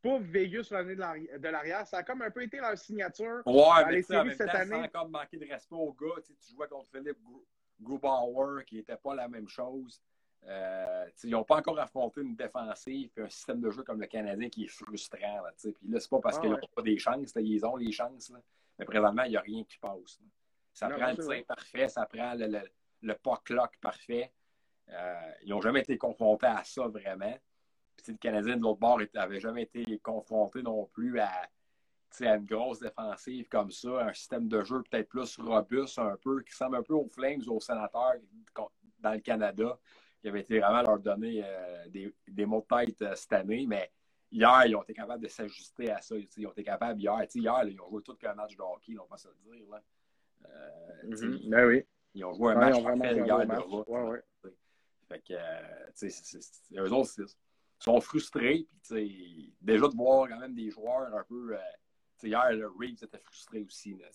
[0.05, 1.87] Pauvre Vegas revenir de l'arri- de l'arrière.
[1.87, 3.41] Ça a comme un peu été leur signature.
[3.45, 5.75] Ouais, Dans mais les en séries même cette temps, année- sans comme manquer de respect
[5.75, 7.43] au gars, tu sais, tu jouais contre Philippe Gru-
[7.81, 9.99] Grubauer, qui n'était pas la même chose.
[10.47, 14.05] Euh, ils n'ont pas encore affronté une défensive et un système de jeu comme le
[14.05, 15.41] Canadien qui est frustrant.
[15.43, 16.69] Là, puis là, c'est pas parce Ah qu'ils n'ont ouais.
[16.75, 18.29] pas des chances, là, ils ont les chances.
[18.29, 18.39] là.
[18.77, 20.19] Mais présentement, il n'y a rien qui passe.
[20.71, 22.59] Ça Non, prend le tir parfait, ça prend le, le,
[23.01, 24.31] le puck-lock parfait.
[24.89, 27.35] Euh, ils n'ont jamais été confrontés à ça vraiment.
[27.97, 31.29] Puis, le Canadien de l'autre bord n'avait jamais été confronté non plus à,
[32.21, 36.51] une grosse défensive comme ça, un système de jeu peut-être plus robuste un peu, qui
[36.51, 38.13] ressemble un peu aux Flames ou aux Sénateurs
[38.99, 39.77] dans le Canada,
[40.21, 43.65] qui avait été vraiment leur donner euh, des, des mots de tête euh, cette année.
[43.67, 43.91] Mais
[44.31, 46.15] hier, ils ont été capables de s'ajuster à ça.
[46.37, 47.21] Ils ont été capables hier.
[47.33, 49.35] Hier, là, ils ont joué tout qu'un match de hockey, on va pas se le
[49.57, 49.65] dire.
[49.69, 49.81] Là.
[50.45, 51.49] Euh, Mhm.
[51.49, 51.83] Ben oui.
[52.13, 53.47] Ils ont joué un Ouais, match ils ont vraiment parfait joué un hier beau de
[53.47, 53.63] match.
[53.65, 53.87] route.
[53.89, 54.01] Ouais,
[54.43, 54.53] ouais.
[55.09, 56.39] Fait que, euh, tu sais,
[56.77, 57.37] eux autres, c'est-
[57.85, 58.67] sont frustrés.
[58.83, 61.55] Puis, déjà de voir quand même des joueurs un peu.
[61.55, 61.59] euh,
[62.23, 63.95] hier, le Reeves était frustré aussi.
[63.95, 64.07] Là.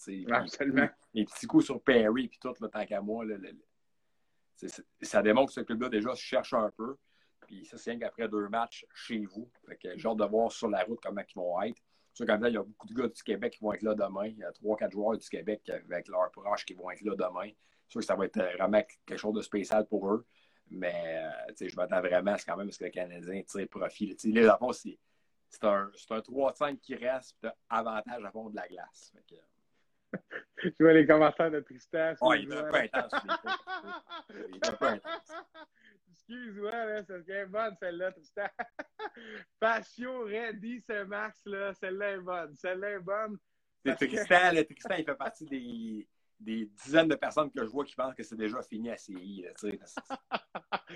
[1.15, 3.25] Les petits coups sur Perry, puis tout, là, tant qu'à moi.
[3.25, 4.69] là, le- le-
[5.03, 6.97] ça démontre que ce club-là, déjà, se cherche un peu.
[7.47, 9.51] Puis ça, c'est rien qu'après deux matchs chez vous.
[9.67, 11.81] Fait que j'ai hâte de voir sur la route comment ils vont être.
[12.13, 13.95] Sur comme là, il y a beaucoup de gars du Québec qui vont être là
[13.95, 14.27] demain.
[14.27, 17.15] Il y a trois, quatre joueurs du Québec avec leurs proches qui vont être là
[17.17, 17.51] demain.
[17.87, 20.27] C'est sûr que ça va être euh, vraiment quelque chose de spécial pour eux.
[20.71, 23.43] Mais euh, tu je m'attends vraiment à ce quand même à ce que le Canadien
[23.43, 24.07] tire profit.
[24.07, 24.15] là.
[24.15, 24.99] Tu Les Japon, c'est
[25.49, 29.13] c'est un, c'est un 3-5 qui reste, puis t'as avantage à fond de la glace.
[29.13, 29.41] Fait que,
[30.63, 32.15] Je vois les commentaires de Tristan.
[32.21, 33.13] ouais, il est un peu intense.
[34.49, 35.33] Il est un peu intense.
[36.13, 38.47] Excuse-moi, c'est bien bonne celle-là, Tristan.
[39.61, 42.55] Patio, Reddy, ce Max, là, celle-là est bonne.
[42.57, 43.39] Celle-là est bonne.
[43.85, 46.09] C'est que- Tristan, là, Tristan, il fait partie des,
[46.41, 49.45] des dizaines de personnes que je vois qui pensent que c'est déjà fini à CI.
[49.45, 49.53] Là.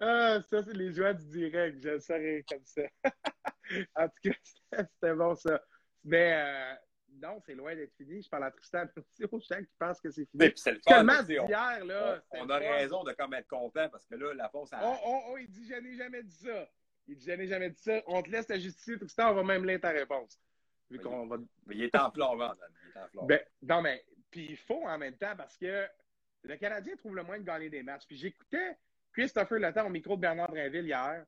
[0.00, 1.82] Ah, ça, c'est les joies du direct.
[1.82, 2.82] Je le saurais comme ça.
[3.96, 4.36] en tout cas,
[4.70, 5.62] c'était- bon, ça.
[6.04, 6.74] Mais euh,
[7.22, 8.22] non, c'est loin d'être fini.
[8.22, 10.30] Je parle à Tristan aussi aux gens qui pensent que c'est fini.
[10.34, 12.68] Mais puis c'est le on- d'hier, là, on, a fun.
[12.76, 14.80] raison de comme être content parce que là, la force, ça.
[14.82, 16.68] Oh, oh, oh, il dit, je n'ai jamais dit ça.
[17.06, 18.02] Il dit, je n'ai jamais dit ça.
[18.06, 20.38] On te laisse la justifier, Tristan, on va même lire ta réponse.
[20.90, 22.54] Vu qu'on va Mais il est en flore, Dan.
[22.84, 23.26] Il est en flore.
[23.26, 25.86] Ben, non, mais puis il faut en même temps parce que
[26.42, 28.06] le Canadien trouve le moyen de gagner des matchs.
[28.06, 28.78] Puis j'écoutais
[29.12, 31.24] Christopher Letang au micro de Bernard Drinville hier.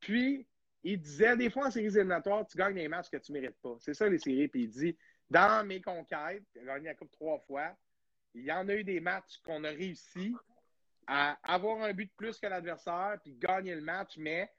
[0.00, 0.46] Puis
[0.82, 3.60] il disait des fois en séries éliminatoires, tu gagnes des matchs que tu ne mérites
[3.60, 3.76] pas.
[3.80, 4.48] C'est ça les séries.
[4.48, 4.96] Puis il dit
[5.28, 7.76] dans mes conquêtes, il a gagné la Coupe trois fois.
[8.34, 10.34] Il y en a eu des matchs qu'on a réussi
[11.06, 14.52] à avoir un but de plus que l'adversaire puis gagner le match, mais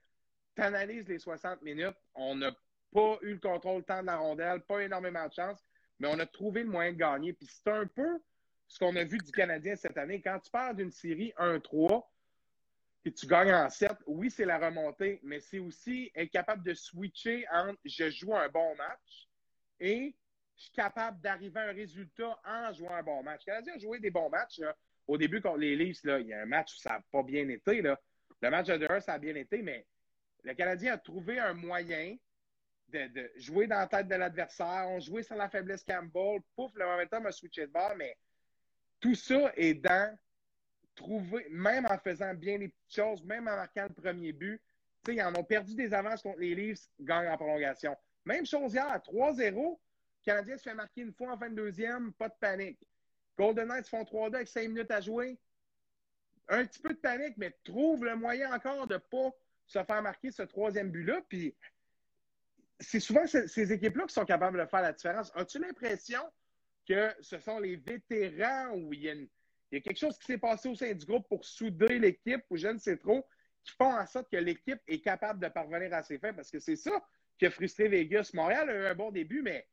[0.56, 2.52] tu analyses les 60 minutes, on n'a
[2.94, 5.60] pas eu le contrôle temps de la rondelle, pas énormément de chance,
[6.00, 7.34] mais on a trouvé le moyen de gagner.
[7.34, 8.20] Puis c'est un peu
[8.68, 10.22] ce qu'on a vu du Canadien cette année.
[10.22, 12.06] Quand tu pars d'une série 1-3
[13.06, 16.74] et tu gagnes en 7, oui, c'est la remontée, mais c'est aussi être capable de
[16.74, 19.30] switcher entre je joue un bon match
[19.80, 20.16] et
[20.56, 23.42] je suis capable d'arriver à un résultat en jouant un bon match.
[23.46, 24.60] Le Canadien a joué des bons matchs.
[25.08, 27.24] Au début, contre les Leafs, là, il y a un match où ça n'a pas
[27.24, 27.82] bien été.
[27.82, 28.00] Là.
[28.42, 29.86] Le match de 2 ça a bien été, mais
[30.44, 32.18] le Canadien a trouvé un moyen
[32.90, 34.86] de, jouer dans la tête de l'adversaire.
[34.88, 36.42] On jouait sur la faiblesse Campbell.
[36.56, 38.16] Pouf, le momentum a switché de bord, mais
[39.00, 40.18] tout ça est dans
[40.96, 44.62] trouver, même en faisant bien les petites choses, même en marquant le premier but.
[45.04, 47.96] Tu sais, ils en ont perdu des avances contre les Leafs, gagnent en prolongation.
[48.26, 49.76] Même chose hier, à 3-0, le
[50.26, 52.80] Canadien se fait marquer une fois en fin de deuxième, pas de panique.
[53.38, 55.38] Golden Knights font 3-2 avec 5 minutes à jouer.
[56.50, 59.32] Un petit peu de panique, mais trouve le moyen encore de ne pas
[59.68, 61.22] se faire marquer ce troisième but-là.
[61.30, 61.56] Puis
[62.80, 65.32] c'est souvent ces, ces équipes-là qui sont capables de faire la différence.
[65.36, 66.22] As-tu l'impression
[66.88, 69.28] que ce sont les vétérans ou il y a, une-
[69.72, 72.44] il y a quelque chose qui s'est passé au sein du groupe pour souder l'équipe
[72.50, 73.26] ou je ne sais trop,
[73.64, 76.34] qui font en sorte que l'équipe est capable de parvenir à ses fins?
[76.34, 77.06] Parce que c'est ça
[77.38, 78.32] qui a frustré Vegas.
[78.34, 79.68] Montréal a eu un bon début, mais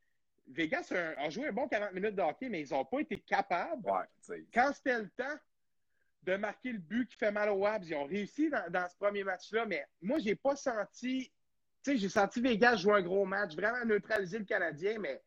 [0.48, 3.82] Vegas a, joué un bon 40 minutes de hockey, mais ils n'ont pas été capables.
[3.88, 5.38] Ouais, quand c'était le temps
[6.22, 9.24] de marquer le but qui fait mal aux Wabs, ils ont réussi dans, ce premier
[9.24, 11.30] match-là, mais moi, j'ai pas senti.
[11.86, 15.22] J'ai senti Vegas jouer un gros match, vraiment neutraliser le Canadien, mais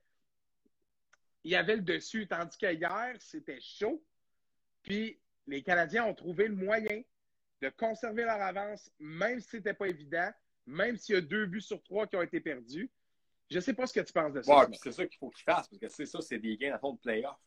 [1.43, 2.27] il y avait le dessus.
[2.27, 4.03] Tandis que hier, c'était chaud.
[4.81, 7.01] Puis les Canadiens ont trouvé le moyen
[7.61, 10.31] de conserver leur avance, même si ce n'était pas évident,
[10.65, 12.89] même s'il y a deux buts sur trois qui ont été perdus.
[13.49, 14.59] Je ne sais pas ce que tu penses de ça.
[14.59, 16.79] Ouais, c'est ça qu'il faut qu'ils fassent, parce que c'est ça, c'est des games à
[16.79, 17.37] fond de playoff.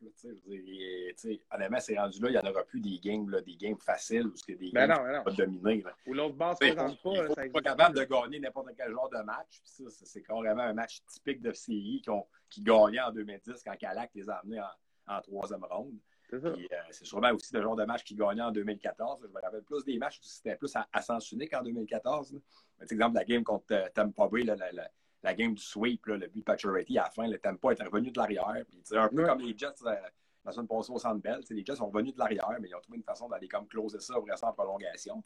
[1.50, 4.26] Honnêtement, c'est rendu là, il n'y en aura plus des games, là, des games faciles
[4.26, 5.24] ou des ben games non, ben non.
[5.24, 5.84] pas dominés.
[6.06, 7.10] Ou l'autre base ne présente pas.
[7.14, 9.60] Il faut pas capable de gagner n'importe quel genre de match.
[9.62, 12.02] ça, c'est carrément un match typique de série
[12.48, 15.98] qui, gagnait en 2010 quand Calac les a amenés en, en troisième ronde.
[16.32, 16.56] Euh,
[16.90, 19.22] c'est sûrement aussi le genre de match qui gagnait en 2014.
[19.22, 22.38] Je me rappelle plus des matchs où c'était plus à, sens unique en 2014.
[22.78, 24.88] Par exemple, la game contre euh, Tampa Bay, la, la,
[25.34, 28.18] game du sweep, le but de Pacioretty, à la fin, le Tampa est revenu de
[28.18, 28.64] l'arrière.
[28.92, 29.94] un peu comme les Jets euh,
[30.44, 31.40] la semaine passée au Centre Bell.
[31.50, 34.00] Les Jets sont revenus de l'arrière, mais ils ont trouvé une façon d'aller comme closer
[34.00, 35.22] ça pour rester en prolongation.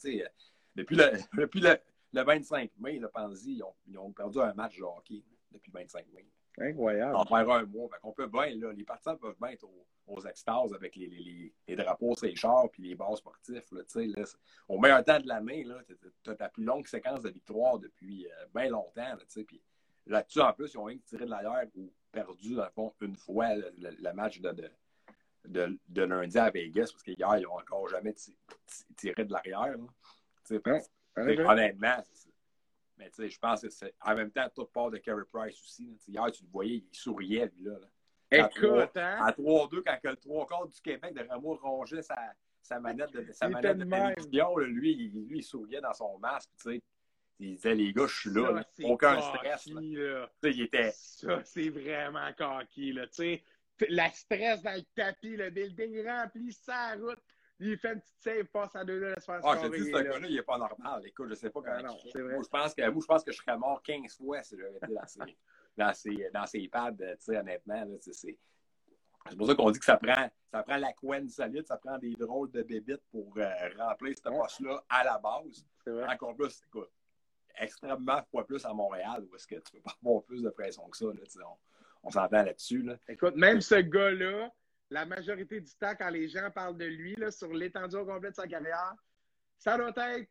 [0.74, 1.78] depuis le, depuis le,
[2.12, 6.26] 25 mai, le Panzi, ils ont, perdu un match de hockey depuis le 25 mai.
[6.56, 7.16] Incroyable.
[7.16, 7.90] En faire un mois.
[8.04, 9.64] On peut bien, là, les partisans peuvent bien être
[10.06, 13.72] aux, extases avec les, les, les, drapeaux sur les chars puis les bars sportifs.
[13.72, 14.24] Là, là,
[14.68, 15.66] au meilleur temps de l'année,
[16.22, 19.02] tu as ta plus longue séquence de victoires depuis euh, bien longtemps.
[19.02, 19.60] Là, puis
[20.06, 23.16] là-dessus, en plus, ils ont rien tiré de l'arrière ou perdu, dans le fond, une
[23.16, 24.70] fois le, match de,
[25.46, 28.14] de, de, lundi à Vegas, parce qu'hier, ils n'ont encore jamais
[28.96, 29.76] tiré de l'arrière.
[31.16, 32.02] Honnêtement,
[32.96, 35.60] mais tu sais, je pense que c'est en même temps, tout part de Carey Price
[35.62, 35.98] aussi.
[36.06, 37.78] Hier, tu le voyais, il souriait, lui, là.
[38.30, 39.18] Écoute, hein?
[39.20, 42.16] À 3-2, quand le trois quarts du Québec de Rameau rongeait sa,
[42.62, 46.50] sa manette de, sa manette de télévision, lui, il, lui, il souriait dans son masque,
[46.56, 46.82] tu sais.
[47.40, 49.66] Il disait, les gars, je suis là, aucun stress.
[49.66, 50.28] Là.
[50.44, 50.92] Il était...
[50.94, 53.06] Ça, c'est vraiment coquille, là.
[53.88, 57.20] La stress dans le tapis, le building rempli sa route
[57.60, 59.84] il fait une petite save, passe à deux là, se faire Ah, je te dis,
[59.84, 61.02] ce gars-là, il n'est pas normal.
[61.06, 61.82] Écoute, je sais pas comment.
[61.82, 64.56] non, moi, je pense que, moi, je pense que je serais mort 15 fois si
[64.58, 65.20] j'avais été dans ces,
[65.76, 67.86] dans ces, dans ces pads, tu sais, honnêtement.
[68.00, 68.36] c'est,
[69.36, 72.14] pour ça qu'on dit que ça prend, ça prend la couenne solide, ça prend des
[72.14, 75.64] drôles de bébites pour euh, remplir cette poste-là à la base.
[76.08, 76.90] Encore plus, écoute,
[77.58, 80.88] extrêmement fois plus à Montréal, où est-ce que tu peux pas avoir plus de pression
[80.88, 81.06] que ça.
[81.06, 81.56] Là, on,
[82.04, 82.82] on s'entend là-dessus.
[82.82, 82.96] Là.
[83.08, 84.50] Écoute, même ce gars-là,
[84.90, 88.30] la majorité du temps, quand les gens parlent de lui là, sur l'étendue au complet
[88.30, 88.94] de sa carrière,
[89.58, 90.30] ça doit être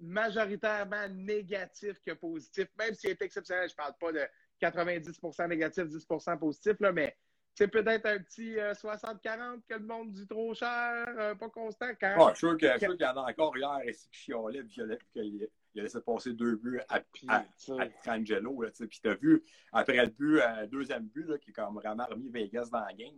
[0.00, 3.68] majoritairement négatif que positif, même s'il est exceptionnel.
[3.68, 4.26] Je ne parle pas de
[4.60, 7.16] 90% négatif, 10% positif, là, mais
[7.54, 11.90] c'est peut-être un petit 60-40 euh, que le monde dit trop cher, euh, pas constant.
[12.00, 12.14] Quand...
[12.18, 15.80] Ah, je suis sûr qu'il y en a encore hier et qui chialait, puis qu'il
[15.80, 20.40] a laissé passer deux buts à, à, à Puis tu as vu, après le but,
[20.40, 23.14] euh, deuxième but, là, qui a comme vraiment remis Vegas dans la game,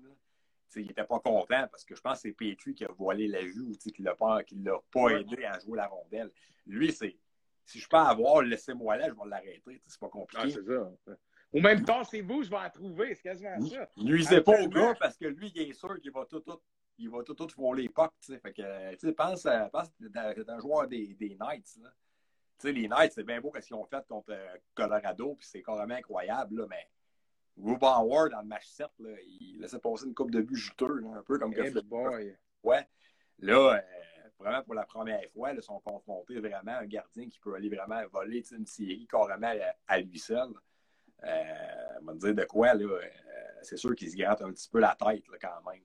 [0.75, 3.40] il n'était pas content parce que je pense que c'est Petrie qui a voilé la
[3.42, 4.40] vue ou qui ne l'a pas,
[4.90, 6.31] pas aidé à jouer la rondelle.
[6.66, 7.16] Lui, c'est
[7.64, 9.83] si je peux avoir, laissez-moi là, je vais l'arrêter.
[9.87, 10.42] C'est pas compliqué.
[10.45, 11.16] Ah, c'est ça.
[11.53, 13.14] Ou même temps, c'est vous, je vais la trouver.
[13.14, 13.88] C'est quasiment ça.
[13.97, 16.61] Nuisez pas au gars parce que lui, il est sûr qu'il va tout, tout,
[16.99, 18.12] il va tout, tout frôler pas.
[18.21, 21.77] Fait que, pense, pense que t'es un joueur des, des Knights.
[21.83, 21.92] Là.
[22.59, 25.62] Sais, les Knights, c'est bien beau ce qu'ils ont fait contre euh, Colorado, puis c'est
[25.62, 26.88] carrément incroyable, là, mais
[27.59, 31.03] Ruben Ward, dans le match 7, là, il laissait passer une coupe de buts juteux,
[31.14, 32.37] un peu comme hey boy.
[32.62, 32.87] Ouais.
[33.38, 33.81] Là, euh,
[34.38, 37.69] vraiment pour la première fois, ils sont confrontés vraiment à un gardien qui peut aller
[37.69, 39.53] vraiment voler une série carrément
[39.87, 40.51] à, lui seul.
[41.25, 43.01] Euh, on va dire de quoi, là, euh,
[43.62, 45.83] c'est sûr qu'il se gratte un petit peu la tête quand même.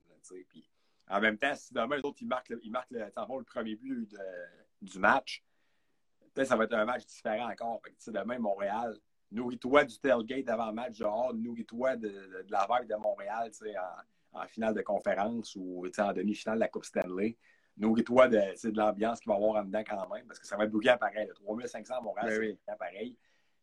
[0.50, 0.70] puis,
[1.10, 3.76] en même temps, si demain, les autres, ils marquent, le, ils marquent le, le premier
[3.76, 4.18] but de,
[4.82, 5.44] du match,
[6.34, 7.82] peut-être ça va être un match différent encore.
[8.08, 8.96] demain, Montréal,
[9.32, 13.52] nourris-toi du tailgate avant-match dehors, nourris-toi de, la vague de Montréal
[14.34, 17.38] en, en, finale de conférence ou en demi-finale de la Coupe Stanley.
[17.78, 20.58] Nourris-toi de, de l'ambiance qu'il va y avoir en dedans quand même, parce que ça
[20.58, 21.28] va être bouillant pareil.
[21.36, 23.18] 3500 à Montréal, ben c'est pareil.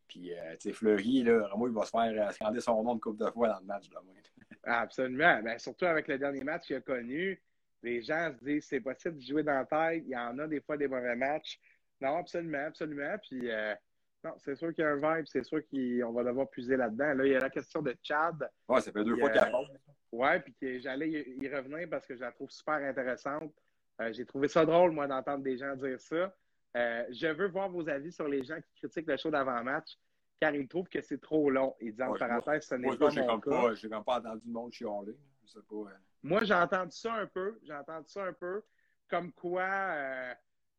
[0.09, 3.01] Puis, euh, tu sais, Fleury, là, il va se faire euh, scander son nom de
[3.01, 4.19] coupe de fois dans le match demain.
[4.65, 5.43] Absolument.
[5.43, 7.41] Ben, surtout avec le dernier match qu'il a connu,
[7.83, 10.03] les gens se disent c'est possible de jouer dans la tête.
[10.07, 11.61] Il y en a des fois des mauvais matchs.
[12.01, 13.17] Non, absolument, absolument.
[13.23, 13.75] Puis, euh,
[14.25, 17.15] non, c'est sûr qu'il y a un vibe, c'est sûr qu'on va devoir puiser là-dedans.
[17.15, 18.51] Là, il y a la question de Chad.
[18.69, 19.51] Ouais, ça fait deux fois qu'il a
[20.11, 23.53] Ouais, puis j'allais y revenir parce que je la trouve super intéressante.
[24.01, 26.35] Euh, j'ai trouvé ça drôle, moi, d'entendre des gens dire ça.
[26.77, 29.99] Euh, je veux voir vos avis sur les gens qui critiquent le show d'avant-match,
[30.41, 31.75] car ils trouvent que c'est trop long.
[31.81, 33.75] Ils disent en parenthèse, ce n'est pas mon cas.
[33.75, 35.17] J'ai même pas entendu le monde chialer.
[35.45, 35.77] Je sais pas.
[35.77, 35.97] Euh.
[36.23, 37.59] Moi, j'ai entendu ça un peu.
[37.63, 38.63] J'ai entendu ça un peu.
[39.09, 40.37] Comme quoi,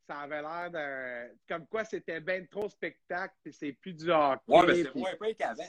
[0.09, 1.37] ça avait l'air de.
[1.47, 4.41] Comme quoi c'était bien trop spectacle, puis c'est plus du hockey.
[4.47, 5.63] Ouais, mais c'est moins pire qu'avant.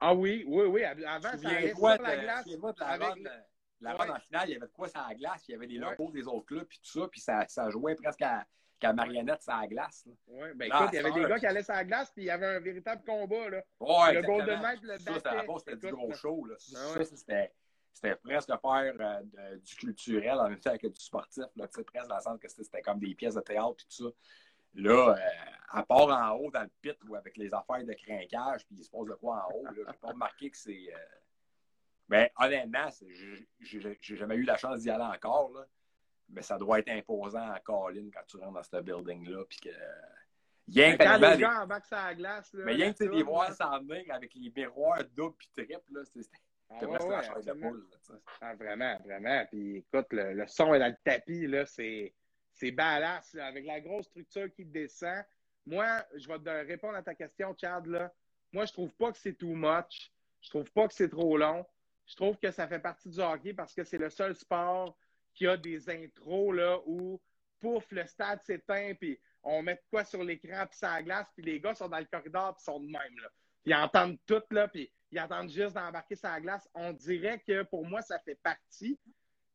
[0.00, 0.84] Ah oui, oui, oui.
[0.84, 2.44] Avant, ça allait sur la glace.
[2.44, 3.28] De la avec...
[3.80, 5.68] la run en finale, il y avait de quoi sur la glace, il y avait
[5.68, 8.44] des logos des autres clubs, puis tout ça, puis ça, ça jouait presque à,
[8.80, 10.04] qu'à marionnette sur la glace.
[10.26, 12.26] Oui, ben écoute, il y avait des gars qui allaient sur la glace, puis il
[12.26, 13.48] y avait un véritable combat.
[13.48, 13.62] Là.
[13.80, 14.98] Ouais, le Golden Knight le.
[14.98, 15.12] Ça,
[15.58, 16.44] c'était du gros show.
[16.46, 16.56] Là.
[16.58, 17.52] Ça, c'était
[17.96, 21.44] c'était presque faire euh, du culturel en même temps que du sportif.
[21.56, 24.10] Là, presque dans le sens que c'était comme des pièces de théâtre et tout ça.
[24.74, 28.66] Là, euh, à part en haut dans le pit ou avec les affaires de crinquage,
[28.66, 30.92] puis il se passe de quoi en haut, je n'ai pas remarqué que c'est.
[30.92, 30.98] Euh...
[32.06, 32.88] Ben, honnêtement,
[33.60, 35.50] j'ai jamais eu la chance d'y aller encore.
[35.54, 35.66] Là.
[36.28, 39.42] Mais ça doit être imposant à Colin quand tu rentres dans ce building-là.
[39.48, 39.70] Puis que.
[40.68, 42.52] Rien quand les gens la glace.
[42.52, 46.36] Là, mais rien que les voir s'en venir avec les miroirs doubles puis triples, c'était
[46.70, 47.86] ah, ouais, ouais, la de poule.
[48.40, 49.44] ah, vraiment, vraiment.
[49.50, 52.12] Puis écoute, le, le, son est dans le tapis, là, c'est,
[52.52, 55.24] c'est badass, avec la grosse structure qui descend.
[55.66, 58.12] Moi, je vais te répondre à ta question, Chad, là.
[58.52, 60.12] Moi, je trouve pas que c'est too much.
[60.40, 61.66] Je trouve pas que c'est trop long.
[62.06, 64.96] Je trouve que ça fait partie du hockey parce que c'est le seul sport
[65.34, 67.20] qui a des intros là, où,
[67.60, 71.60] pouf, le stade s'éteint, puis on met quoi sur l'écran, puis ça glace, puis les
[71.60, 73.18] gars sont dans le corridor, puis sont de même.
[73.20, 73.28] Là.
[73.64, 76.68] Ils entendent tout, là, puis ils attendent juste d'embarquer sa glace.
[76.74, 78.98] On dirait que pour moi, ça fait partie.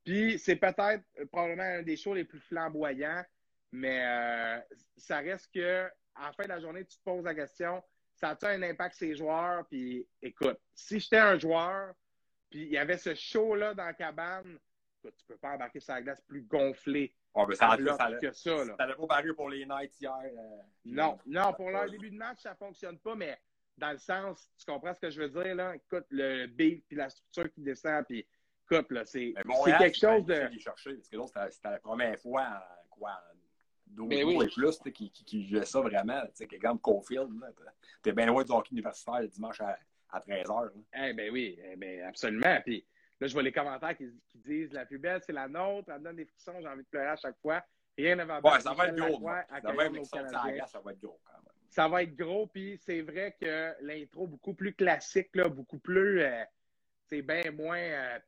[0.03, 3.23] Puis c'est peut-être euh, probablement un des shows les plus flamboyants,
[3.71, 4.59] mais euh,
[4.97, 7.83] ça reste que à la fin de la journée, tu te poses la question,
[8.15, 9.65] ça a-t-il un impact sur les joueurs?
[9.67, 11.93] Puis écoute, si j'étais un joueur,
[12.49, 14.57] puis il y avait ce show-là dans la cabane,
[14.97, 17.15] écoute, tu peux pas embarquer sur la glace plus gonflée.
[17.35, 18.65] Oh, mais ça, ça, que ça.
[18.65, 18.75] Là.
[18.77, 20.11] Ça pas paru pour les Knights hier.
[20.11, 23.39] Euh, non, non, pour leur début de match, ça fonctionne pas, mais
[23.77, 25.75] dans le sens, tu comprends ce que je veux dire, là?
[25.75, 28.25] Écoute, le beat, puis la structure qui descend, puis
[28.65, 29.33] écoute, là, c'est
[29.77, 30.49] quelque chose de...
[30.59, 33.21] chercher, parce que là, c'était la première fois en, quoi,
[33.87, 34.45] 12 mais oui.
[34.45, 37.29] et plus, qui, qui, qui jouait ça vraiment, tu sais, quelqu'un de Cofield,
[38.01, 39.77] t'es bien loin du hockey universitaire le dimanche à,
[40.11, 40.71] à 13h.
[40.93, 42.85] Eh ben oui, eh ben absolument, puis
[43.19, 45.99] là, je vois les commentaires qui, qui disent «La plus belle, c'est la nôtre, elle
[45.99, 47.61] me donne des frissons, j'ai envie de pleurer à chaque fois.»
[47.97, 49.21] Rien ne va Ouais, ça va être gros.
[49.21, 52.45] Ça va être gros quand même ça va être gros.
[52.47, 56.21] Puis c'est vrai que l'intro beaucoup plus classique, là, beaucoup plus.
[56.21, 56.43] Euh,
[57.09, 57.79] c'est bien moins.
[57.79, 58.19] Euh,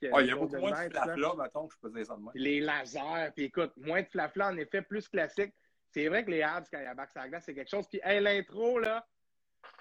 [0.00, 2.32] il y a beaucoup moins de flafla, mettons, je peux dire ça de moi.
[2.34, 5.52] Les lasers, puis écoute, moins de flafla, en effet, plus classique.
[5.90, 7.86] C'est vrai que les Habs, quand il y a Back glace, c'est quelque chose.
[7.88, 9.06] Puis l'intro, là,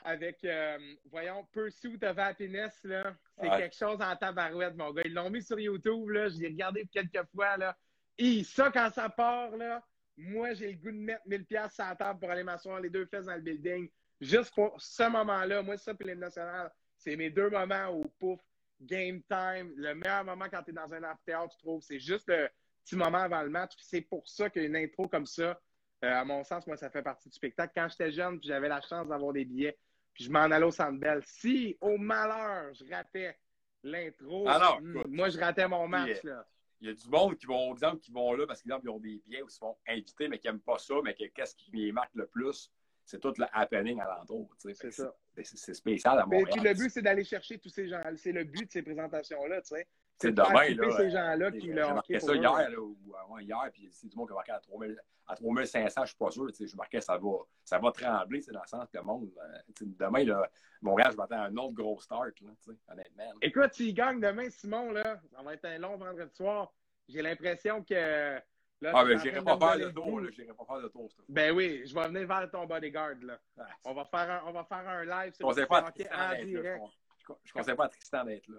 [0.04, 0.78] avec, euh,
[1.10, 5.04] voyons, Pursuit of Happiness, là, c'est quelque chose en tabarouette, mon gars.
[5.06, 7.78] Ils l'ont mis sur YouTube, là, je l'ai regardé quelques fois, là.
[8.17, 9.82] Et ça, quand ça part, là,
[10.22, 12.90] moi, j'ai le goût de mettre 1000 pièces sur la table pour aller m'asseoir les
[12.90, 13.90] deux fesses dans le building.
[14.20, 18.40] Juste pour ce moment-là, moi, ça, puis l'hymne national, c'est mes deux moments où, pouf,
[18.80, 22.28] game time, le meilleur moment quand tu es dans un amphithéâtre, tu trouves, c'est juste
[22.28, 22.50] le
[22.84, 23.74] petit moment avant le match.
[23.80, 25.60] C'est pour ça qu'une intro comme ça,
[26.04, 27.74] euh, à mon sens, moi, ça fait partie du spectacle.
[27.76, 29.78] Quand j'étais jeune, j'avais la chance d'avoir des billets,
[30.14, 31.22] puis je m'en allais au Centre Bell.
[31.26, 33.38] Si, au malheur, je ratais
[33.84, 36.22] l'intro, ah hmm, moi, je ratais mon match.
[36.24, 36.46] Là
[36.82, 39.22] il y a du monde qui vont, exemple, qui vont là parce qu'ils ont des
[39.26, 42.13] biens ou ils sont invités, mais qui n'aiment pas ça, mais qu'est-ce qui les marque
[42.15, 42.72] le plus?
[43.06, 44.50] C'est tout le happening alentour.
[44.58, 45.13] C'est ça.
[45.44, 46.48] C'est spécial à Montréal.
[46.48, 48.02] Et puis le but, c'est d'aller chercher tous ces gens.
[48.15, 49.88] C'est le but de ces présentations-là, tu sais.
[50.22, 50.98] C'est demain, là.
[50.98, 54.28] ces gens-là qui J'ai marqué ça hier, là, ou avant hier, puis c'est du monde
[54.28, 56.48] qui a marqué à, 3000, à 3500, je suis pas sûr.
[56.60, 57.30] Je marquais ça va,
[57.64, 59.30] ça va trembler, dans le sens que le monde.
[59.38, 60.50] Euh, demain, là,
[60.82, 62.52] Montréal, je m'attends à un autre gros start, là,
[62.90, 63.34] honnêtement.
[63.42, 66.72] Écoute, s'il gagne demain, Simon, là, ça va être un long vendredi soir.
[67.08, 68.40] J'ai l'impression que.
[68.82, 70.30] Là, ah, ben, j'irai pas faire le tour, là.
[70.32, 73.40] J'irai pas faire le tour, Ben oui, je vais venir vers ton bodyguard, là.
[73.60, 76.84] Ah, on, va faire un, on va faire un live sur le pas en direct.
[77.28, 78.58] Je ne conseille pas à Tristan d'être là.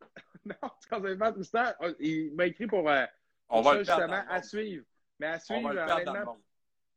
[0.44, 1.64] non, tu conseilles pas Tristan.
[1.80, 3.04] Oh, il m'a écrit pour, euh,
[3.48, 4.84] on va ça, justement, à suivre.
[5.18, 6.38] Mais à suivre, honnêtement,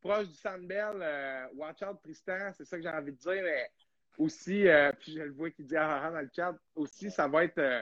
[0.01, 3.43] proche du Sandbell, euh, watch out Tristan, c'est ça que j'ai envie de dire.
[3.43, 3.71] Mais
[4.17, 7.27] aussi, euh, puis je le vois qui dit ah, ah, dans le chat, aussi, ça
[7.27, 7.81] va être euh,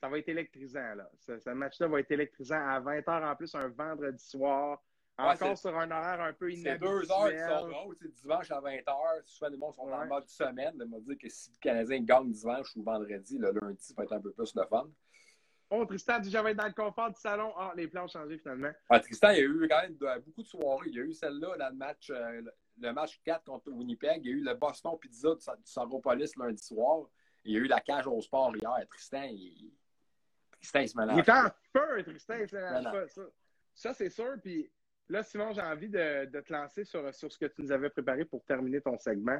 [0.00, 0.94] ça va être électrisant.
[0.94, 1.10] Là.
[1.18, 4.80] Ce, match-là va être électrisant à 20h en plus, un vendredi soir.
[5.18, 6.78] Encore sur un horaire un peu inhabituel.
[6.78, 7.96] C'est deux heures qui sont drôles.
[8.22, 10.76] Dimanche à 20h, souvent les gens sont en mode semaine.
[10.78, 14.04] De me dire que si le Canadien gagne dimanche ou vendredi, le lundi, ça va
[14.04, 14.88] être un peu plus le fun.
[15.70, 17.52] Oh, Tristan dit j'avais être dans le confort du salon.
[17.56, 18.70] Ah, les plans ont changé finalement.
[18.88, 20.88] Ah, Tristan, il y a eu quand même beaucoup de soirées.
[20.88, 22.40] Il y a eu celle-là, le match, euh,
[22.80, 24.24] le match 4 contre Winnipeg.
[24.24, 27.06] Il y a eu le Boston Pizza du Saropolis lundi soir.
[27.44, 28.86] Il y a eu la cage au sport hier.
[28.88, 29.72] Tristan, il,
[30.52, 31.16] Tristan, il se mélange.
[31.16, 33.08] Il est en feu, Tristan, il se mélange pas.
[33.08, 33.22] Ça,
[33.74, 34.36] ça c'est sûr.
[34.42, 34.70] Puis
[35.08, 37.90] là, Simon, j'ai envie de, de, te lancer sur, sur ce que tu nous avais
[37.90, 39.38] préparé pour terminer ton segment.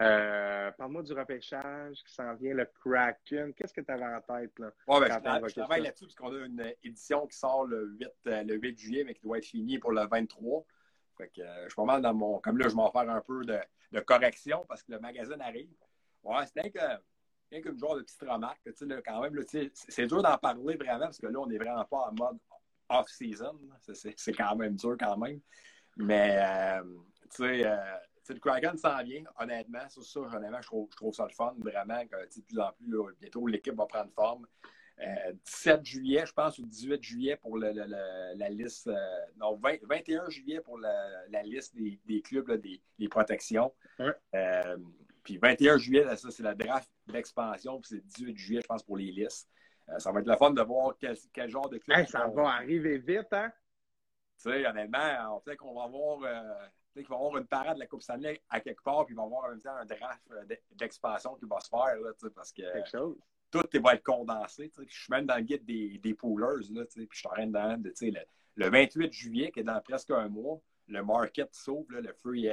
[0.00, 3.52] Euh, Parle-moi du repêchage qui s'en vient, le Kraken.
[3.52, 4.58] Qu'est-ce que tu avais en tête?
[4.58, 8.08] Là, ouais, ben, je travaille là-dessus parce qu'on a une édition qui sort le 8,
[8.28, 10.64] euh, le 8 juillet, mais qui doit être finie pour le 23.
[11.18, 12.38] Fait que, euh, je suis pas mal dans mon.
[12.38, 13.58] Comme là, je vais en faire un peu de,
[13.92, 15.68] de correction parce que le magazine arrive.
[16.22, 16.72] Ouais, c'était
[17.50, 18.60] rien qu'une genre de petite remarque.
[18.64, 19.44] Là, quand même,
[19.74, 22.38] c'est dur d'en parler vraiment parce que là, on n'est vraiment pas en mode
[22.90, 23.58] off-season.
[23.92, 25.40] C'est quand même dur quand même.
[25.96, 26.82] Mais, euh,
[27.34, 27.76] tu sais, euh,
[28.28, 29.88] le Kraken s'en vient, honnêtement.
[29.88, 32.06] C'est ça, honnêtement, je trouve, je trouve, ça le fun, vraiment.
[32.06, 34.46] Que, de plus en plus, bientôt, l'équipe va prendre forme.
[35.44, 38.88] 17 euh, juillet, je pense, ou 18 juillet pour le, la liste.
[38.88, 38.96] Euh,
[39.38, 43.72] non, 21 juillet pour la, liste des, des clubs, des, des, protections.
[44.34, 44.76] Euh,
[45.22, 47.80] puis 21 juillet, ça, c'est la draft d'expansion.
[47.80, 49.48] Puis c'est 18 juillet, je pense, pour les listes.
[49.98, 52.06] Ça va être le fun de voir quel, quel genre de club.
[52.06, 53.52] ça va arriver vite, hein?
[54.42, 56.18] Tu sais, honnêtement, on sait qu'on va avoir.
[56.94, 59.16] qu'il va y avoir une parade de la Coupe Stanley à quelque part, puis il
[59.16, 60.22] va y avoir en même temps un draft
[60.72, 63.16] d'expansion qui va se faire, là, parce que quelque chose
[63.50, 64.70] tout va être condensé.
[64.76, 67.46] Je suis même dans le guide des, des poolers, là, puis je suis en train
[67.46, 68.20] de, le,
[68.56, 72.48] le 28 juillet, qui est dans presque un mois, le market s'ouvre, le Free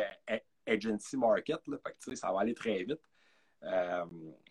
[0.65, 2.99] Agency Market, là, fait que, ça va aller très vite.
[3.63, 4.05] Euh,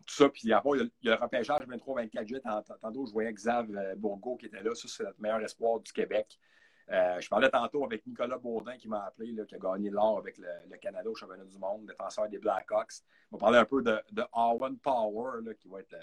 [0.06, 2.42] tout ça, puis il y a le repêchage 23-24 juillet.
[2.80, 4.74] Tantôt, je voyais Xav euh, Bourgo qui était là.
[4.74, 6.38] Ça, c'est notre meilleur espoir du Québec.
[6.90, 10.18] Euh, je parlais tantôt avec Nicolas Baudin qui m'a appelé, là, qui a gagné l'or
[10.18, 13.02] avec le, Canada au championnat du monde, défenseur des Blackhawks.
[13.32, 15.96] On va parler un peu de, de Owen Power, là, qui va être.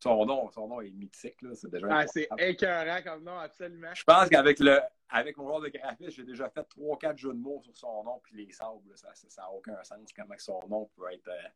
[0.00, 1.38] Son, nom, son nom est mythique.
[1.54, 3.92] C'est déjà ah, c'est écœurant comme nom, absolument.
[3.94, 4.78] Je pense qu'avec le
[5.10, 8.20] avec mon rôle de graphiste, j'ai déjà fait 3-4 jeux de mots sur son nom
[8.22, 8.92] puis les sables.
[8.94, 11.28] ça n'a aucun sens comment son nom peut être.
[11.28, 11.48] Euh,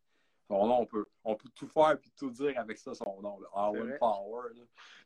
[0.52, 3.38] son nom, on peut, on peut tout faire et tout dire avec ça, son nom,
[3.54, 4.50] Owen Power.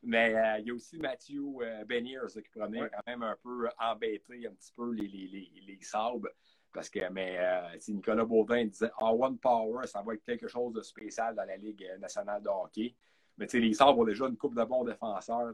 [0.03, 3.69] Mais euh, il y a aussi Matthew euh, Beniers qui prenait quand même un peu
[3.79, 6.31] embêter un petit peu les, les, les, les sables.
[6.73, 10.81] Parce que mais, euh, Nicolas Baudin disait Owen Power, ça va être quelque chose de
[10.81, 12.93] spécial dans la Ligue nationale de hockey.
[13.37, 15.53] Mais les Sabres ont déjà une coupe de bons défenseurs.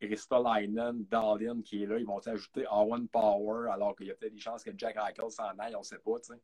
[0.00, 4.14] Rista Leinen, Dallin qui est là, ils vont ajouter Owen Power alors qu'il y a
[4.14, 6.20] peut-être des chances que Jack Eichel s'en aille, on ne sait pas.
[6.20, 6.34] T'sais.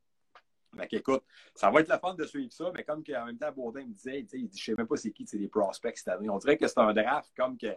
[0.77, 3.53] Fait écoute, ça va être la fun de suivre ça, mais comme en même temps,
[3.53, 6.09] Baudin me disait, il dit, je sais même pas c'est qui, c'est des prospects cette
[6.09, 6.29] année.
[6.31, 7.75] On dirait que c'est un draft comme que,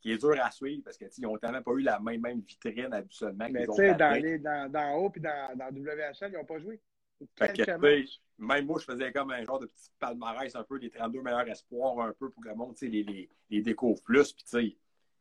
[0.00, 2.92] qui est dur à suivre parce qu'ils n'ont tellement pas eu la même, même vitrine
[2.92, 3.46] habituellement.
[3.50, 6.80] Mais tu sais, dans, dans, dans haut et dans, dans WHL, ils n'ont pas joué.
[8.38, 11.48] même moi, je faisais comme un genre de petit palmarès un peu, les 32 meilleurs
[11.48, 14.32] espoirs un peu pour que le monde les, les, les découvre plus.
[14.32, 14.76] Puis tu sais,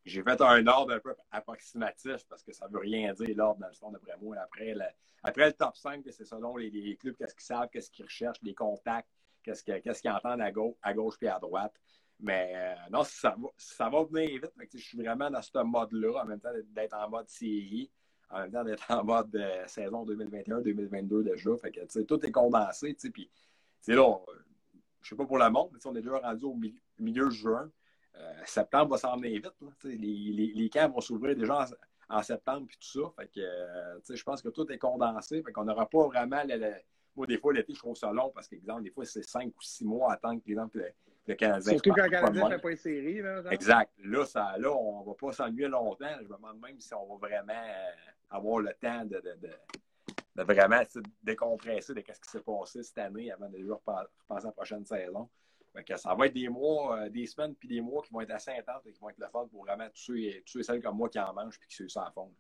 [0.06, 3.62] j'ai fait un ordre un peu approximatif parce que ça ne veut rien dire l'ordre
[3.62, 4.36] dans le fond d'après moi.
[4.42, 4.76] Après,
[5.24, 8.54] après le top 5, c'est selon les, clubs, qu'est-ce qu'ils savent, qu'est-ce qu'ils recherchent, les
[8.54, 9.08] contacts,
[9.44, 11.74] qu'est-ce qu'ils entendent à gauche, à gauche et à droite.
[12.20, 14.70] Mais euh, non, ça va, ça va venir vite.
[14.74, 17.90] je suis vraiment dans ce mode-là, en même temps d'être en mode série,
[18.30, 21.58] en même temps d'être en mode euh, saison 2021-2022 déjà.
[21.58, 22.96] Fait que, tout est condensé.
[23.14, 23.30] Puis,
[23.88, 23.94] je
[25.10, 27.72] sais pas pour le monde, mais on est déjà rendu au milieu, milieu juin.
[28.16, 29.74] Euh, septembre va s'en venir vite.
[29.84, 31.66] Les, les, les, camps vont s'ouvrir déjà
[32.10, 33.12] en, septembre et tout ça.
[33.18, 35.42] Fait que, euh, je pense que tout est condensé.
[35.42, 36.44] Fait qu'on n'aura pas vraiment.
[37.16, 39.48] Moi, des fois, l'été, je trouve ça long parce que, exemple, des fois, c'est cinq
[39.48, 40.86] ou six mois à attendre que, exemple, le,
[41.28, 41.74] le Canadien.
[41.74, 43.22] Surtout quand le Canadien ne fait pas une série.
[43.22, 43.92] Là, exact.
[44.04, 46.16] Là, ça, là on ne va pas s'ennuyer longtemps.
[46.20, 47.92] Je me demande même si on va vraiment euh,
[48.30, 49.38] avoir le temps de, de,
[50.36, 50.82] de, vraiment
[51.22, 55.30] décompresser de ce qui s'est passé cette année avant de repenser à la prochaine saison
[55.96, 58.52] ça va être des mois, euh, des semaines puis des mois qui vont être assez
[58.52, 61.20] intenses et qui vont être le fun pour vraiment tuer, tuer celles comme moi qui
[61.20, 62.34] en mangent puis qui ça à fond.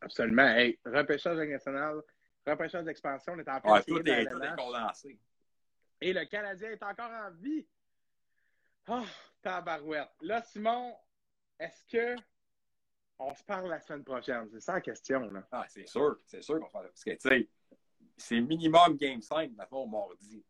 [0.00, 0.48] Absolument.
[0.48, 2.02] Hey, repêchage national,
[2.46, 5.18] repêchage d'expansion, on est en ouais, tout, est, tout est condensé.
[6.00, 7.66] Et le Canadien est encore en vie.
[8.88, 9.04] Oh,
[9.42, 10.10] tabarouette.
[10.20, 10.94] Là, Simon,
[11.58, 12.20] est-ce que
[13.18, 14.48] on se parle la semaine prochaine?
[14.52, 15.20] C'est ça la question.
[15.20, 15.42] Là.
[15.50, 16.18] Ah, c'est sûr.
[16.26, 17.48] C'est sûr qu'on va Parce que, tu sais,
[18.16, 20.44] c'est minimum Game 5, maintenant, mardi.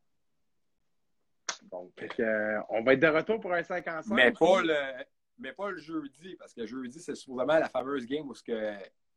[1.64, 4.14] Donc, euh, on va être de retour pour un 5 en 5.
[4.14, 5.04] Mais pas le,
[5.38, 8.34] mais pas le jeudi, parce que jeudi, c'est supposément la fameuse game où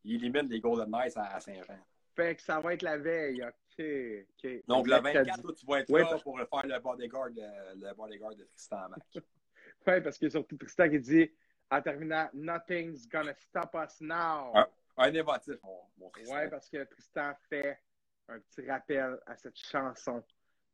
[0.04, 1.78] il élimine les Golden Knights à, Saint-Jean.
[2.16, 3.44] Fait que ça va être la veille.
[3.44, 4.66] OK.
[4.68, 7.42] Donc, le 24, tu vas être là pour faire le bodyguard de,
[7.76, 9.02] le bodyguard de Tristan Mac.
[9.88, 11.32] oui, parce que surtout Tristan qui dit
[11.72, 14.52] en terminant Nothing's gonna stop us now.
[14.54, 14.68] Un,
[14.98, 16.36] un émotif, mon, mon Tristan.
[16.36, 17.80] Oui, parce que Tristan fait
[18.28, 20.24] un petit rappel à cette chanson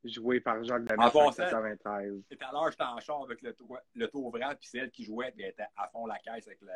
[0.07, 2.23] joué par Jacques Damas en 1993.
[2.31, 3.55] Et à l'heure, j'étais en char avec le,
[3.95, 6.47] le tour ouvrant, puis c'est elle qui jouait, puis elle était à fond la caisse
[6.47, 6.71] avec le,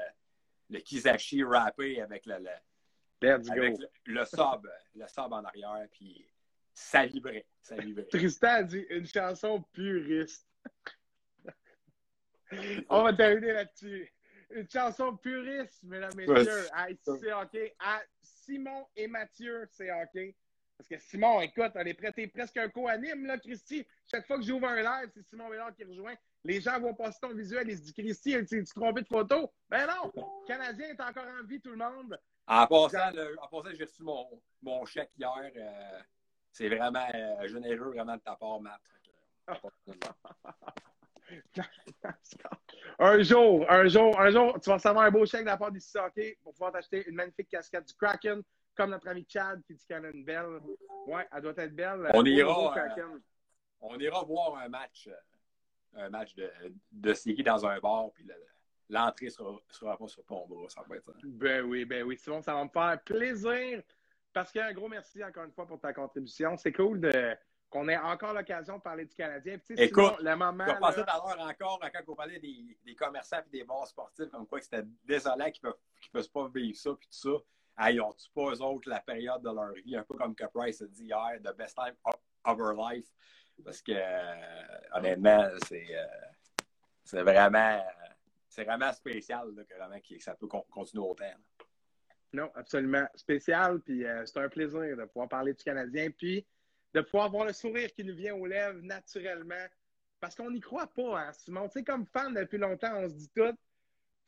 [0.69, 6.30] le Kizashi rappé avec le, le, avec le, le, sub, le sub en arrière, puis
[6.73, 8.05] ça vibrait, ça vibrait.
[8.11, 10.47] Tristan a dit une chanson puriste.
[12.89, 14.11] On va terminer là-dessus.
[14.51, 16.65] Une chanson puriste, mesdames, messieurs.
[16.73, 17.75] À, c'est OK.
[17.80, 20.34] À Simon et Mathieu, c'est OK.
[20.80, 23.86] Parce que Simon, écoute, elle est prêtée presque un co-anime, là, Christy.
[24.09, 26.15] Chaque fois que j'ouvre un live, c'est Simon Bédard qui rejoint.
[26.45, 29.51] Les gens vont passer ton visuel et se disent Christy, tu trompé de photo?
[29.67, 30.09] Ben non!
[30.15, 32.17] Le Canadien est encore en vie, tout le monde.
[32.47, 35.51] En passant, le, en passant j'ai reçu mon, mon chèque hier.
[35.53, 35.99] Euh,
[36.53, 38.80] c'est vraiment euh, généreux, vraiment de ta part, Matt.
[42.99, 45.73] un jour, un jour, un jour, tu vas recevoir un beau chèque de la part
[45.73, 48.41] du hockey pour pouvoir t'acheter une magnifique casquette du Kraken,
[48.80, 50.61] comme notre ami Chad qui dit qu'elle a une belle.
[51.05, 52.09] Ouais, elle doit être belle.
[52.13, 53.19] On ira, euh,
[53.82, 56.49] on ira voir un match, euh, un match de,
[56.89, 58.25] de ski dans un bar, puis
[58.88, 60.69] l'entrée sera, sera pas sur ton bras.
[60.69, 61.19] Ça va être ça.
[61.25, 63.84] Ben oui, ben oui, Simon, ça va me faire plaisir.
[64.32, 66.55] Parce qu'un gros merci encore une fois pour ta contribution.
[66.55, 67.36] C'est cool de
[67.69, 69.57] qu'on ait encore l'occasion de parler du Canadien.
[69.75, 70.65] Écoute, le moment.
[70.65, 74.47] Tout à l'heure encore quand on parlait des, des commerçants et des bars sportifs, comme
[74.47, 75.73] quoi c'était désolant qu'ils ne
[76.13, 77.43] peuvent, pas vivre ça puis tout ça.
[77.80, 80.82] Hey, ont-tu pas eux autres la période de leur vie, un peu comme que Price
[80.82, 83.07] a dit hier, the best time of, our life?
[83.63, 87.82] Parce que euh, honnêtement, c'est euh, vraiment
[88.49, 91.34] c'est vraiment spécial que, vraiment, ça peut continuer autant.
[92.34, 93.07] Non, absolument.
[93.15, 96.45] Spécial, puis euh, c'est un plaisir de pouvoir parler du Canadien, puis
[96.93, 99.65] de pouvoir avoir le sourire qui nous vient aux lèvres naturellement.
[100.19, 101.67] Parce qu'on n'y croit pas, hein, Simon.
[101.69, 103.55] Tu sais, comme fan depuis longtemps, on se dit tout.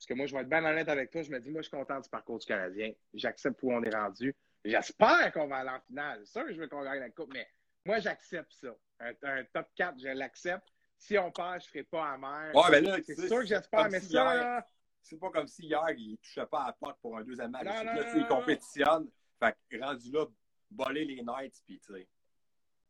[0.01, 1.21] Parce que moi, je vais être bien honnête avec toi.
[1.21, 2.91] Je me dis, moi, je suis content du parcours du Canadien.
[3.13, 4.35] J'accepte où on est rendu.
[4.65, 6.21] J'espère qu'on va aller en finale.
[6.25, 7.47] C'est sûr que je veux qu'on gagne la Coupe, mais
[7.85, 8.75] moi, j'accepte ça.
[8.99, 10.67] Un, top 4, je l'accepte.
[10.97, 12.49] Si on perd, je ne serai pas amer.
[12.55, 14.67] Ouais, ben là, c'est sûr que j'espère, mais ça, là,
[15.03, 17.51] c'est pas comme si hier, il ne touchait pas à la porte pour un deuxième
[17.51, 17.65] match.
[17.65, 19.07] Non, non, là, il compétitionne.
[19.39, 20.25] Fait que rendu là,
[20.71, 22.07] voler les Knights, puis tu sais.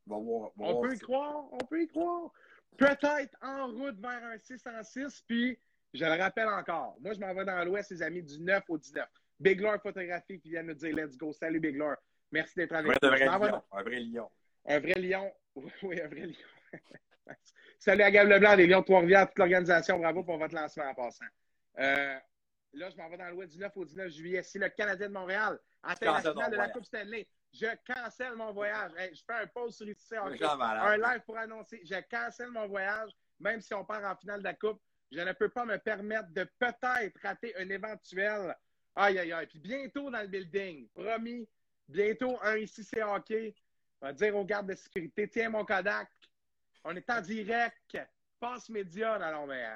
[0.07, 2.31] on peut y croire, on peut y croire.
[2.77, 5.59] Peut-être en route vers un 6 en 6, puis
[5.93, 6.95] je le rappelle encore.
[7.01, 9.05] Moi, je m'en vais dans l'Ouest, les amis, du 9 au 19.
[9.39, 11.33] Big Lord Photographie qui vient nous dire Let's go.
[11.33, 11.97] Salut Big Lord.
[12.31, 13.09] Merci d'être avec nous.
[13.71, 14.29] Un vrai lion.
[14.65, 15.31] Un vrai lion.
[15.83, 16.35] Oui, un vrai lion.
[17.79, 19.99] Salut à Gab Leblanc, des Lions de Trois-Rivières, toute l'organisation.
[19.99, 21.25] Bravo pour votre lancement en passant.
[21.79, 22.15] Euh,
[22.73, 24.43] là, je m'en vais dans l'Ouest du 9 au 19 juillet.
[24.43, 28.53] Si le Canadien de Montréal atteint la finale de la Coupe Stanley, je cancelle mon
[28.53, 28.91] voyage.
[28.97, 31.81] je fais un pause sur ici, un live pour annoncer.
[31.83, 34.79] Je cancelle mon voyage, même si on part en finale de la Coupe.
[35.11, 38.55] Je ne peux pas me permettre de peut-être rater un éventuel.
[38.95, 39.47] Aïe, aïe, aïe.
[39.47, 41.47] Puis bientôt dans le building, promis,
[41.87, 43.53] bientôt un ici, c'est hockey.
[44.01, 46.09] On va dire aux gardes de sécurité, tiens mon Kodak.
[46.83, 47.97] On est en direct.
[48.39, 49.19] Passe média.
[49.19, 49.75] Non, mais euh,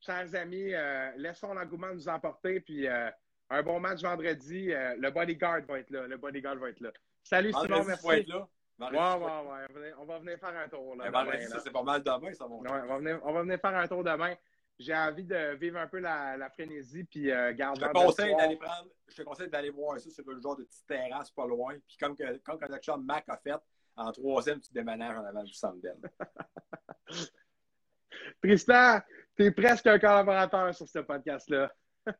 [0.00, 2.60] chers amis, euh, laissons l'engouement nous emporter.
[2.60, 3.10] Puis euh,
[3.50, 4.66] un bon match vendredi.
[4.68, 6.06] Le bodyguard va être là.
[6.06, 6.92] Le bodyguard va être là.
[7.22, 8.08] Salut Simon, merci.
[8.10, 8.48] Être là.
[8.78, 9.92] Ouais, ouais, ouais.
[9.98, 10.96] On va venir faire un tour.
[10.96, 12.54] Là, demain, ça, c'est pas mal demain, ça va.
[12.54, 14.34] Ouais, on, va venir, on va venir faire un tour demain.
[14.78, 17.04] J'ai envie de vivre un peu la, la frénésie.
[17.04, 20.40] Puis, garder je te conseille d'aller prendre, je te conseille d'aller voir ça sur le
[20.40, 21.76] genre de petite terrasse pas loin.
[21.86, 22.38] Puis, comme, que,
[22.84, 23.60] comme Mac a fait,
[23.96, 25.98] en troisième, tu déménages en avant du Sandbell.
[28.42, 29.00] Tristan,
[29.36, 31.72] tu es presque un collaborateur sur ce podcast-là.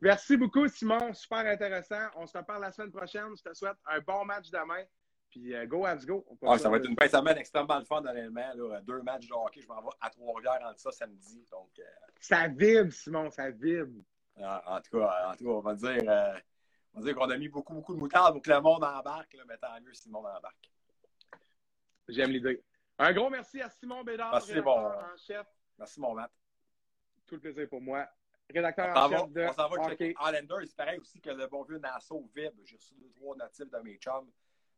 [0.00, 1.12] Merci beaucoup, Simon.
[1.12, 2.08] Super intéressant.
[2.16, 3.36] On se reparle la semaine prochaine.
[3.36, 4.84] Je te souhaite un bon match demain.
[5.36, 6.24] Puis euh, go, let's go.
[6.56, 8.80] ça va être une belle semaine extrêmement fun, honnêtement.
[8.84, 9.60] Deux matchs de hockey.
[9.60, 11.44] Je m'en vais à Trois-Rivières entre ça samedi.
[11.50, 11.82] Donc, euh,
[12.20, 14.02] Ça vibre, Simon, ça vibre.
[14.38, 17.74] En, tout cas, en tout cas, on va dire, euh, dire qu'on a mis beaucoup,
[17.74, 19.34] beaucoup de moutarde pour que le monde embarque.
[19.34, 20.70] Là, mais tant mieux si le monde embarque.
[22.08, 22.64] J'aime l'idée.
[22.98, 24.86] Un gros merci à Simon Bédard, merci, bon.
[24.86, 25.46] en chef.
[25.78, 26.32] Merci, mon Matt.
[27.26, 28.08] Tout le plaisir pour moi.
[28.48, 30.62] Rédacteur en chef de On s'en va checker Islanders.
[30.62, 32.56] Il paraît aussi que le bon vieux Nassau vibre.
[32.64, 34.30] J'ai reçu deux, trois natifs de mes chums.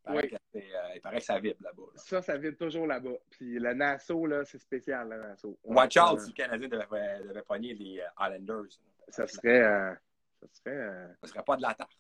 [0.07, 0.63] Il paraît, oui.
[0.63, 1.83] euh, il paraît que ça vibre là-bas.
[1.97, 3.17] Ça, ça vibre toujours là-bas.
[3.31, 5.59] Puis le Nassau, là, c'est spécial, le Nassau.
[5.65, 8.79] Watch out si le Canadien devait, devait pogner les euh, Islanders.
[9.09, 9.63] Ça serait...
[9.63, 9.95] Euh,
[10.41, 10.77] ça serait...
[10.77, 11.09] Euh...
[11.23, 11.99] Ça serait pas de la tarte.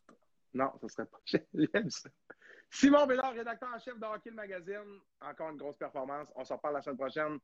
[0.54, 1.18] Non, ça serait pas...
[1.54, 2.08] J'aime ça.
[2.70, 5.00] Simon Bédard, rédacteur en chef de Hockey le Magazine.
[5.20, 6.28] Encore une grosse performance.
[6.34, 7.38] On se reparle la semaine prochaine.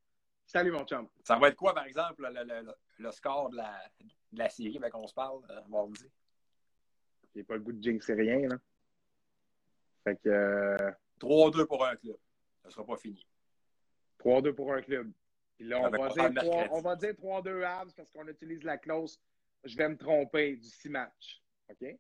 [0.46, 1.08] Salut, mon chum.
[1.22, 3.80] Ça va être quoi, par exemple, le, le, le score de la,
[4.32, 6.04] de la série avec on se parle euh, mardi?
[7.34, 8.56] J'ai pas le goût de jinxer rien, là.
[10.04, 10.28] Fait que.
[10.28, 10.90] Euh...
[11.20, 12.16] 3-2 pour un club.
[12.62, 13.26] Ça sera pas fini.
[14.20, 15.10] 3-2 pour un club.
[15.56, 18.76] Puis là, on va, dire 3, on va, dire 3-2 Habs parce qu'on utilise la
[18.76, 19.18] clause
[19.64, 21.42] je vais me tromper du 6 matchs.
[21.68, 21.96] OK?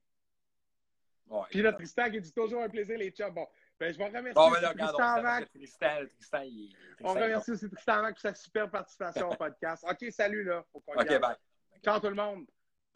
[1.26, 3.32] Ouais, Puis là, Tristan qui dit toujours un plaisir, les chums.
[3.32, 3.48] Bon,
[3.80, 5.46] ben, je vais remercier bon, ben là, Tristan.
[5.54, 9.84] Tristan, Tristan, il, on remercie aussi Tristan Mac pour sa super participation au podcast.
[9.88, 10.64] OK, salut, là.
[10.70, 11.36] Faut OK, bye.
[11.82, 12.46] Ciao tout le monde.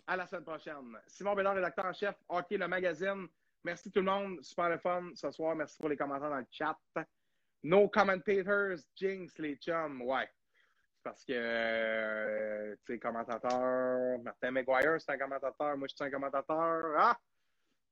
[0.06, 0.98] À la semaine prochaine.
[1.06, 3.26] Simon Bédard, rédacteur en chef, OK, le magazine.
[3.68, 4.42] Merci tout le monde.
[4.42, 5.54] Super le fun ce soir.
[5.54, 6.74] Merci pour les commentaires dans le chat.
[7.62, 10.00] No commentators, Jinx, les chums.
[10.00, 10.26] Ouais.
[11.02, 15.76] Parce que, euh, tu sais, commentateur, Martin McGuire, c'est un commentateur.
[15.76, 16.94] Moi, je suis un commentateur.
[16.96, 17.18] Ah!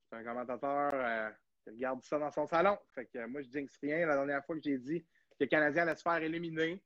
[0.01, 0.91] Je suis un commentateur.
[0.95, 1.29] Euh,
[1.67, 2.79] regarde ça dans son salon.
[2.95, 4.07] Fait que moi, je jinx rien.
[4.07, 6.83] La dernière fois que j'ai dit que le Canadien allait se faire éliminer,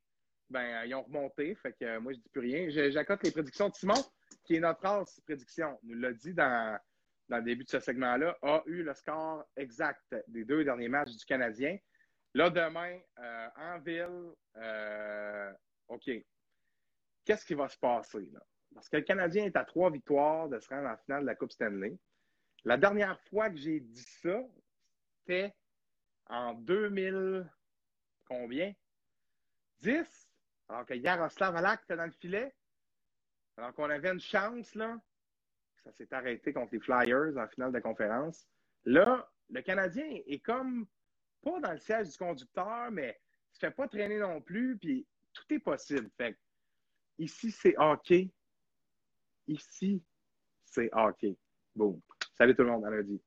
[0.50, 1.56] ben, ils ont remonté.
[1.56, 2.90] Fait que moi, je dis plus rien.
[2.90, 4.04] J'accote les prédictions de Simon,
[4.44, 5.80] qui est notre as prédiction.
[5.84, 6.78] nous l'a dit dans,
[7.32, 11.16] dans le début de ce segment-là, a eu le score exact des deux derniers matchs
[11.16, 11.78] du Canadien.
[12.34, 15.54] Là, demain, euh, en ville, euh,
[15.88, 16.10] OK.
[17.24, 18.30] Qu'est-ce qui va se passer?
[18.34, 18.42] Là?
[18.76, 21.36] Parce que le Canadien est à trois victoires de se rendre en finale de la
[21.36, 21.98] Coupe Stanley.
[22.66, 24.42] La dernière fois que j'ai dit ça,
[25.20, 25.54] c'était
[26.28, 27.50] en 2000,
[28.26, 28.74] combien?
[29.80, 30.30] 10?
[30.68, 32.54] Alors que Yaroslav Alak était dans le filet.
[33.56, 35.00] Alors qu'on avait une chance, là.
[35.84, 38.48] Ça s'est arrêté contre les Flyers en finale de conférence.
[38.86, 40.86] Là, le Canadien est comme
[41.42, 43.20] pas dans le siège du conducteur, mais
[43.52, 46.10] il se fait pas traîner non plus, puis tout est possible.
[46.18, 46.38] Fait
[47.18, 48.32] ici, c'est hockey.
[49.48, 50.04] Ici,
[50.66, 51.36] c'est hockey.
[51.76, 52.00] Boom.
[52.38, 53.22] Salut tout le monde, à lundi.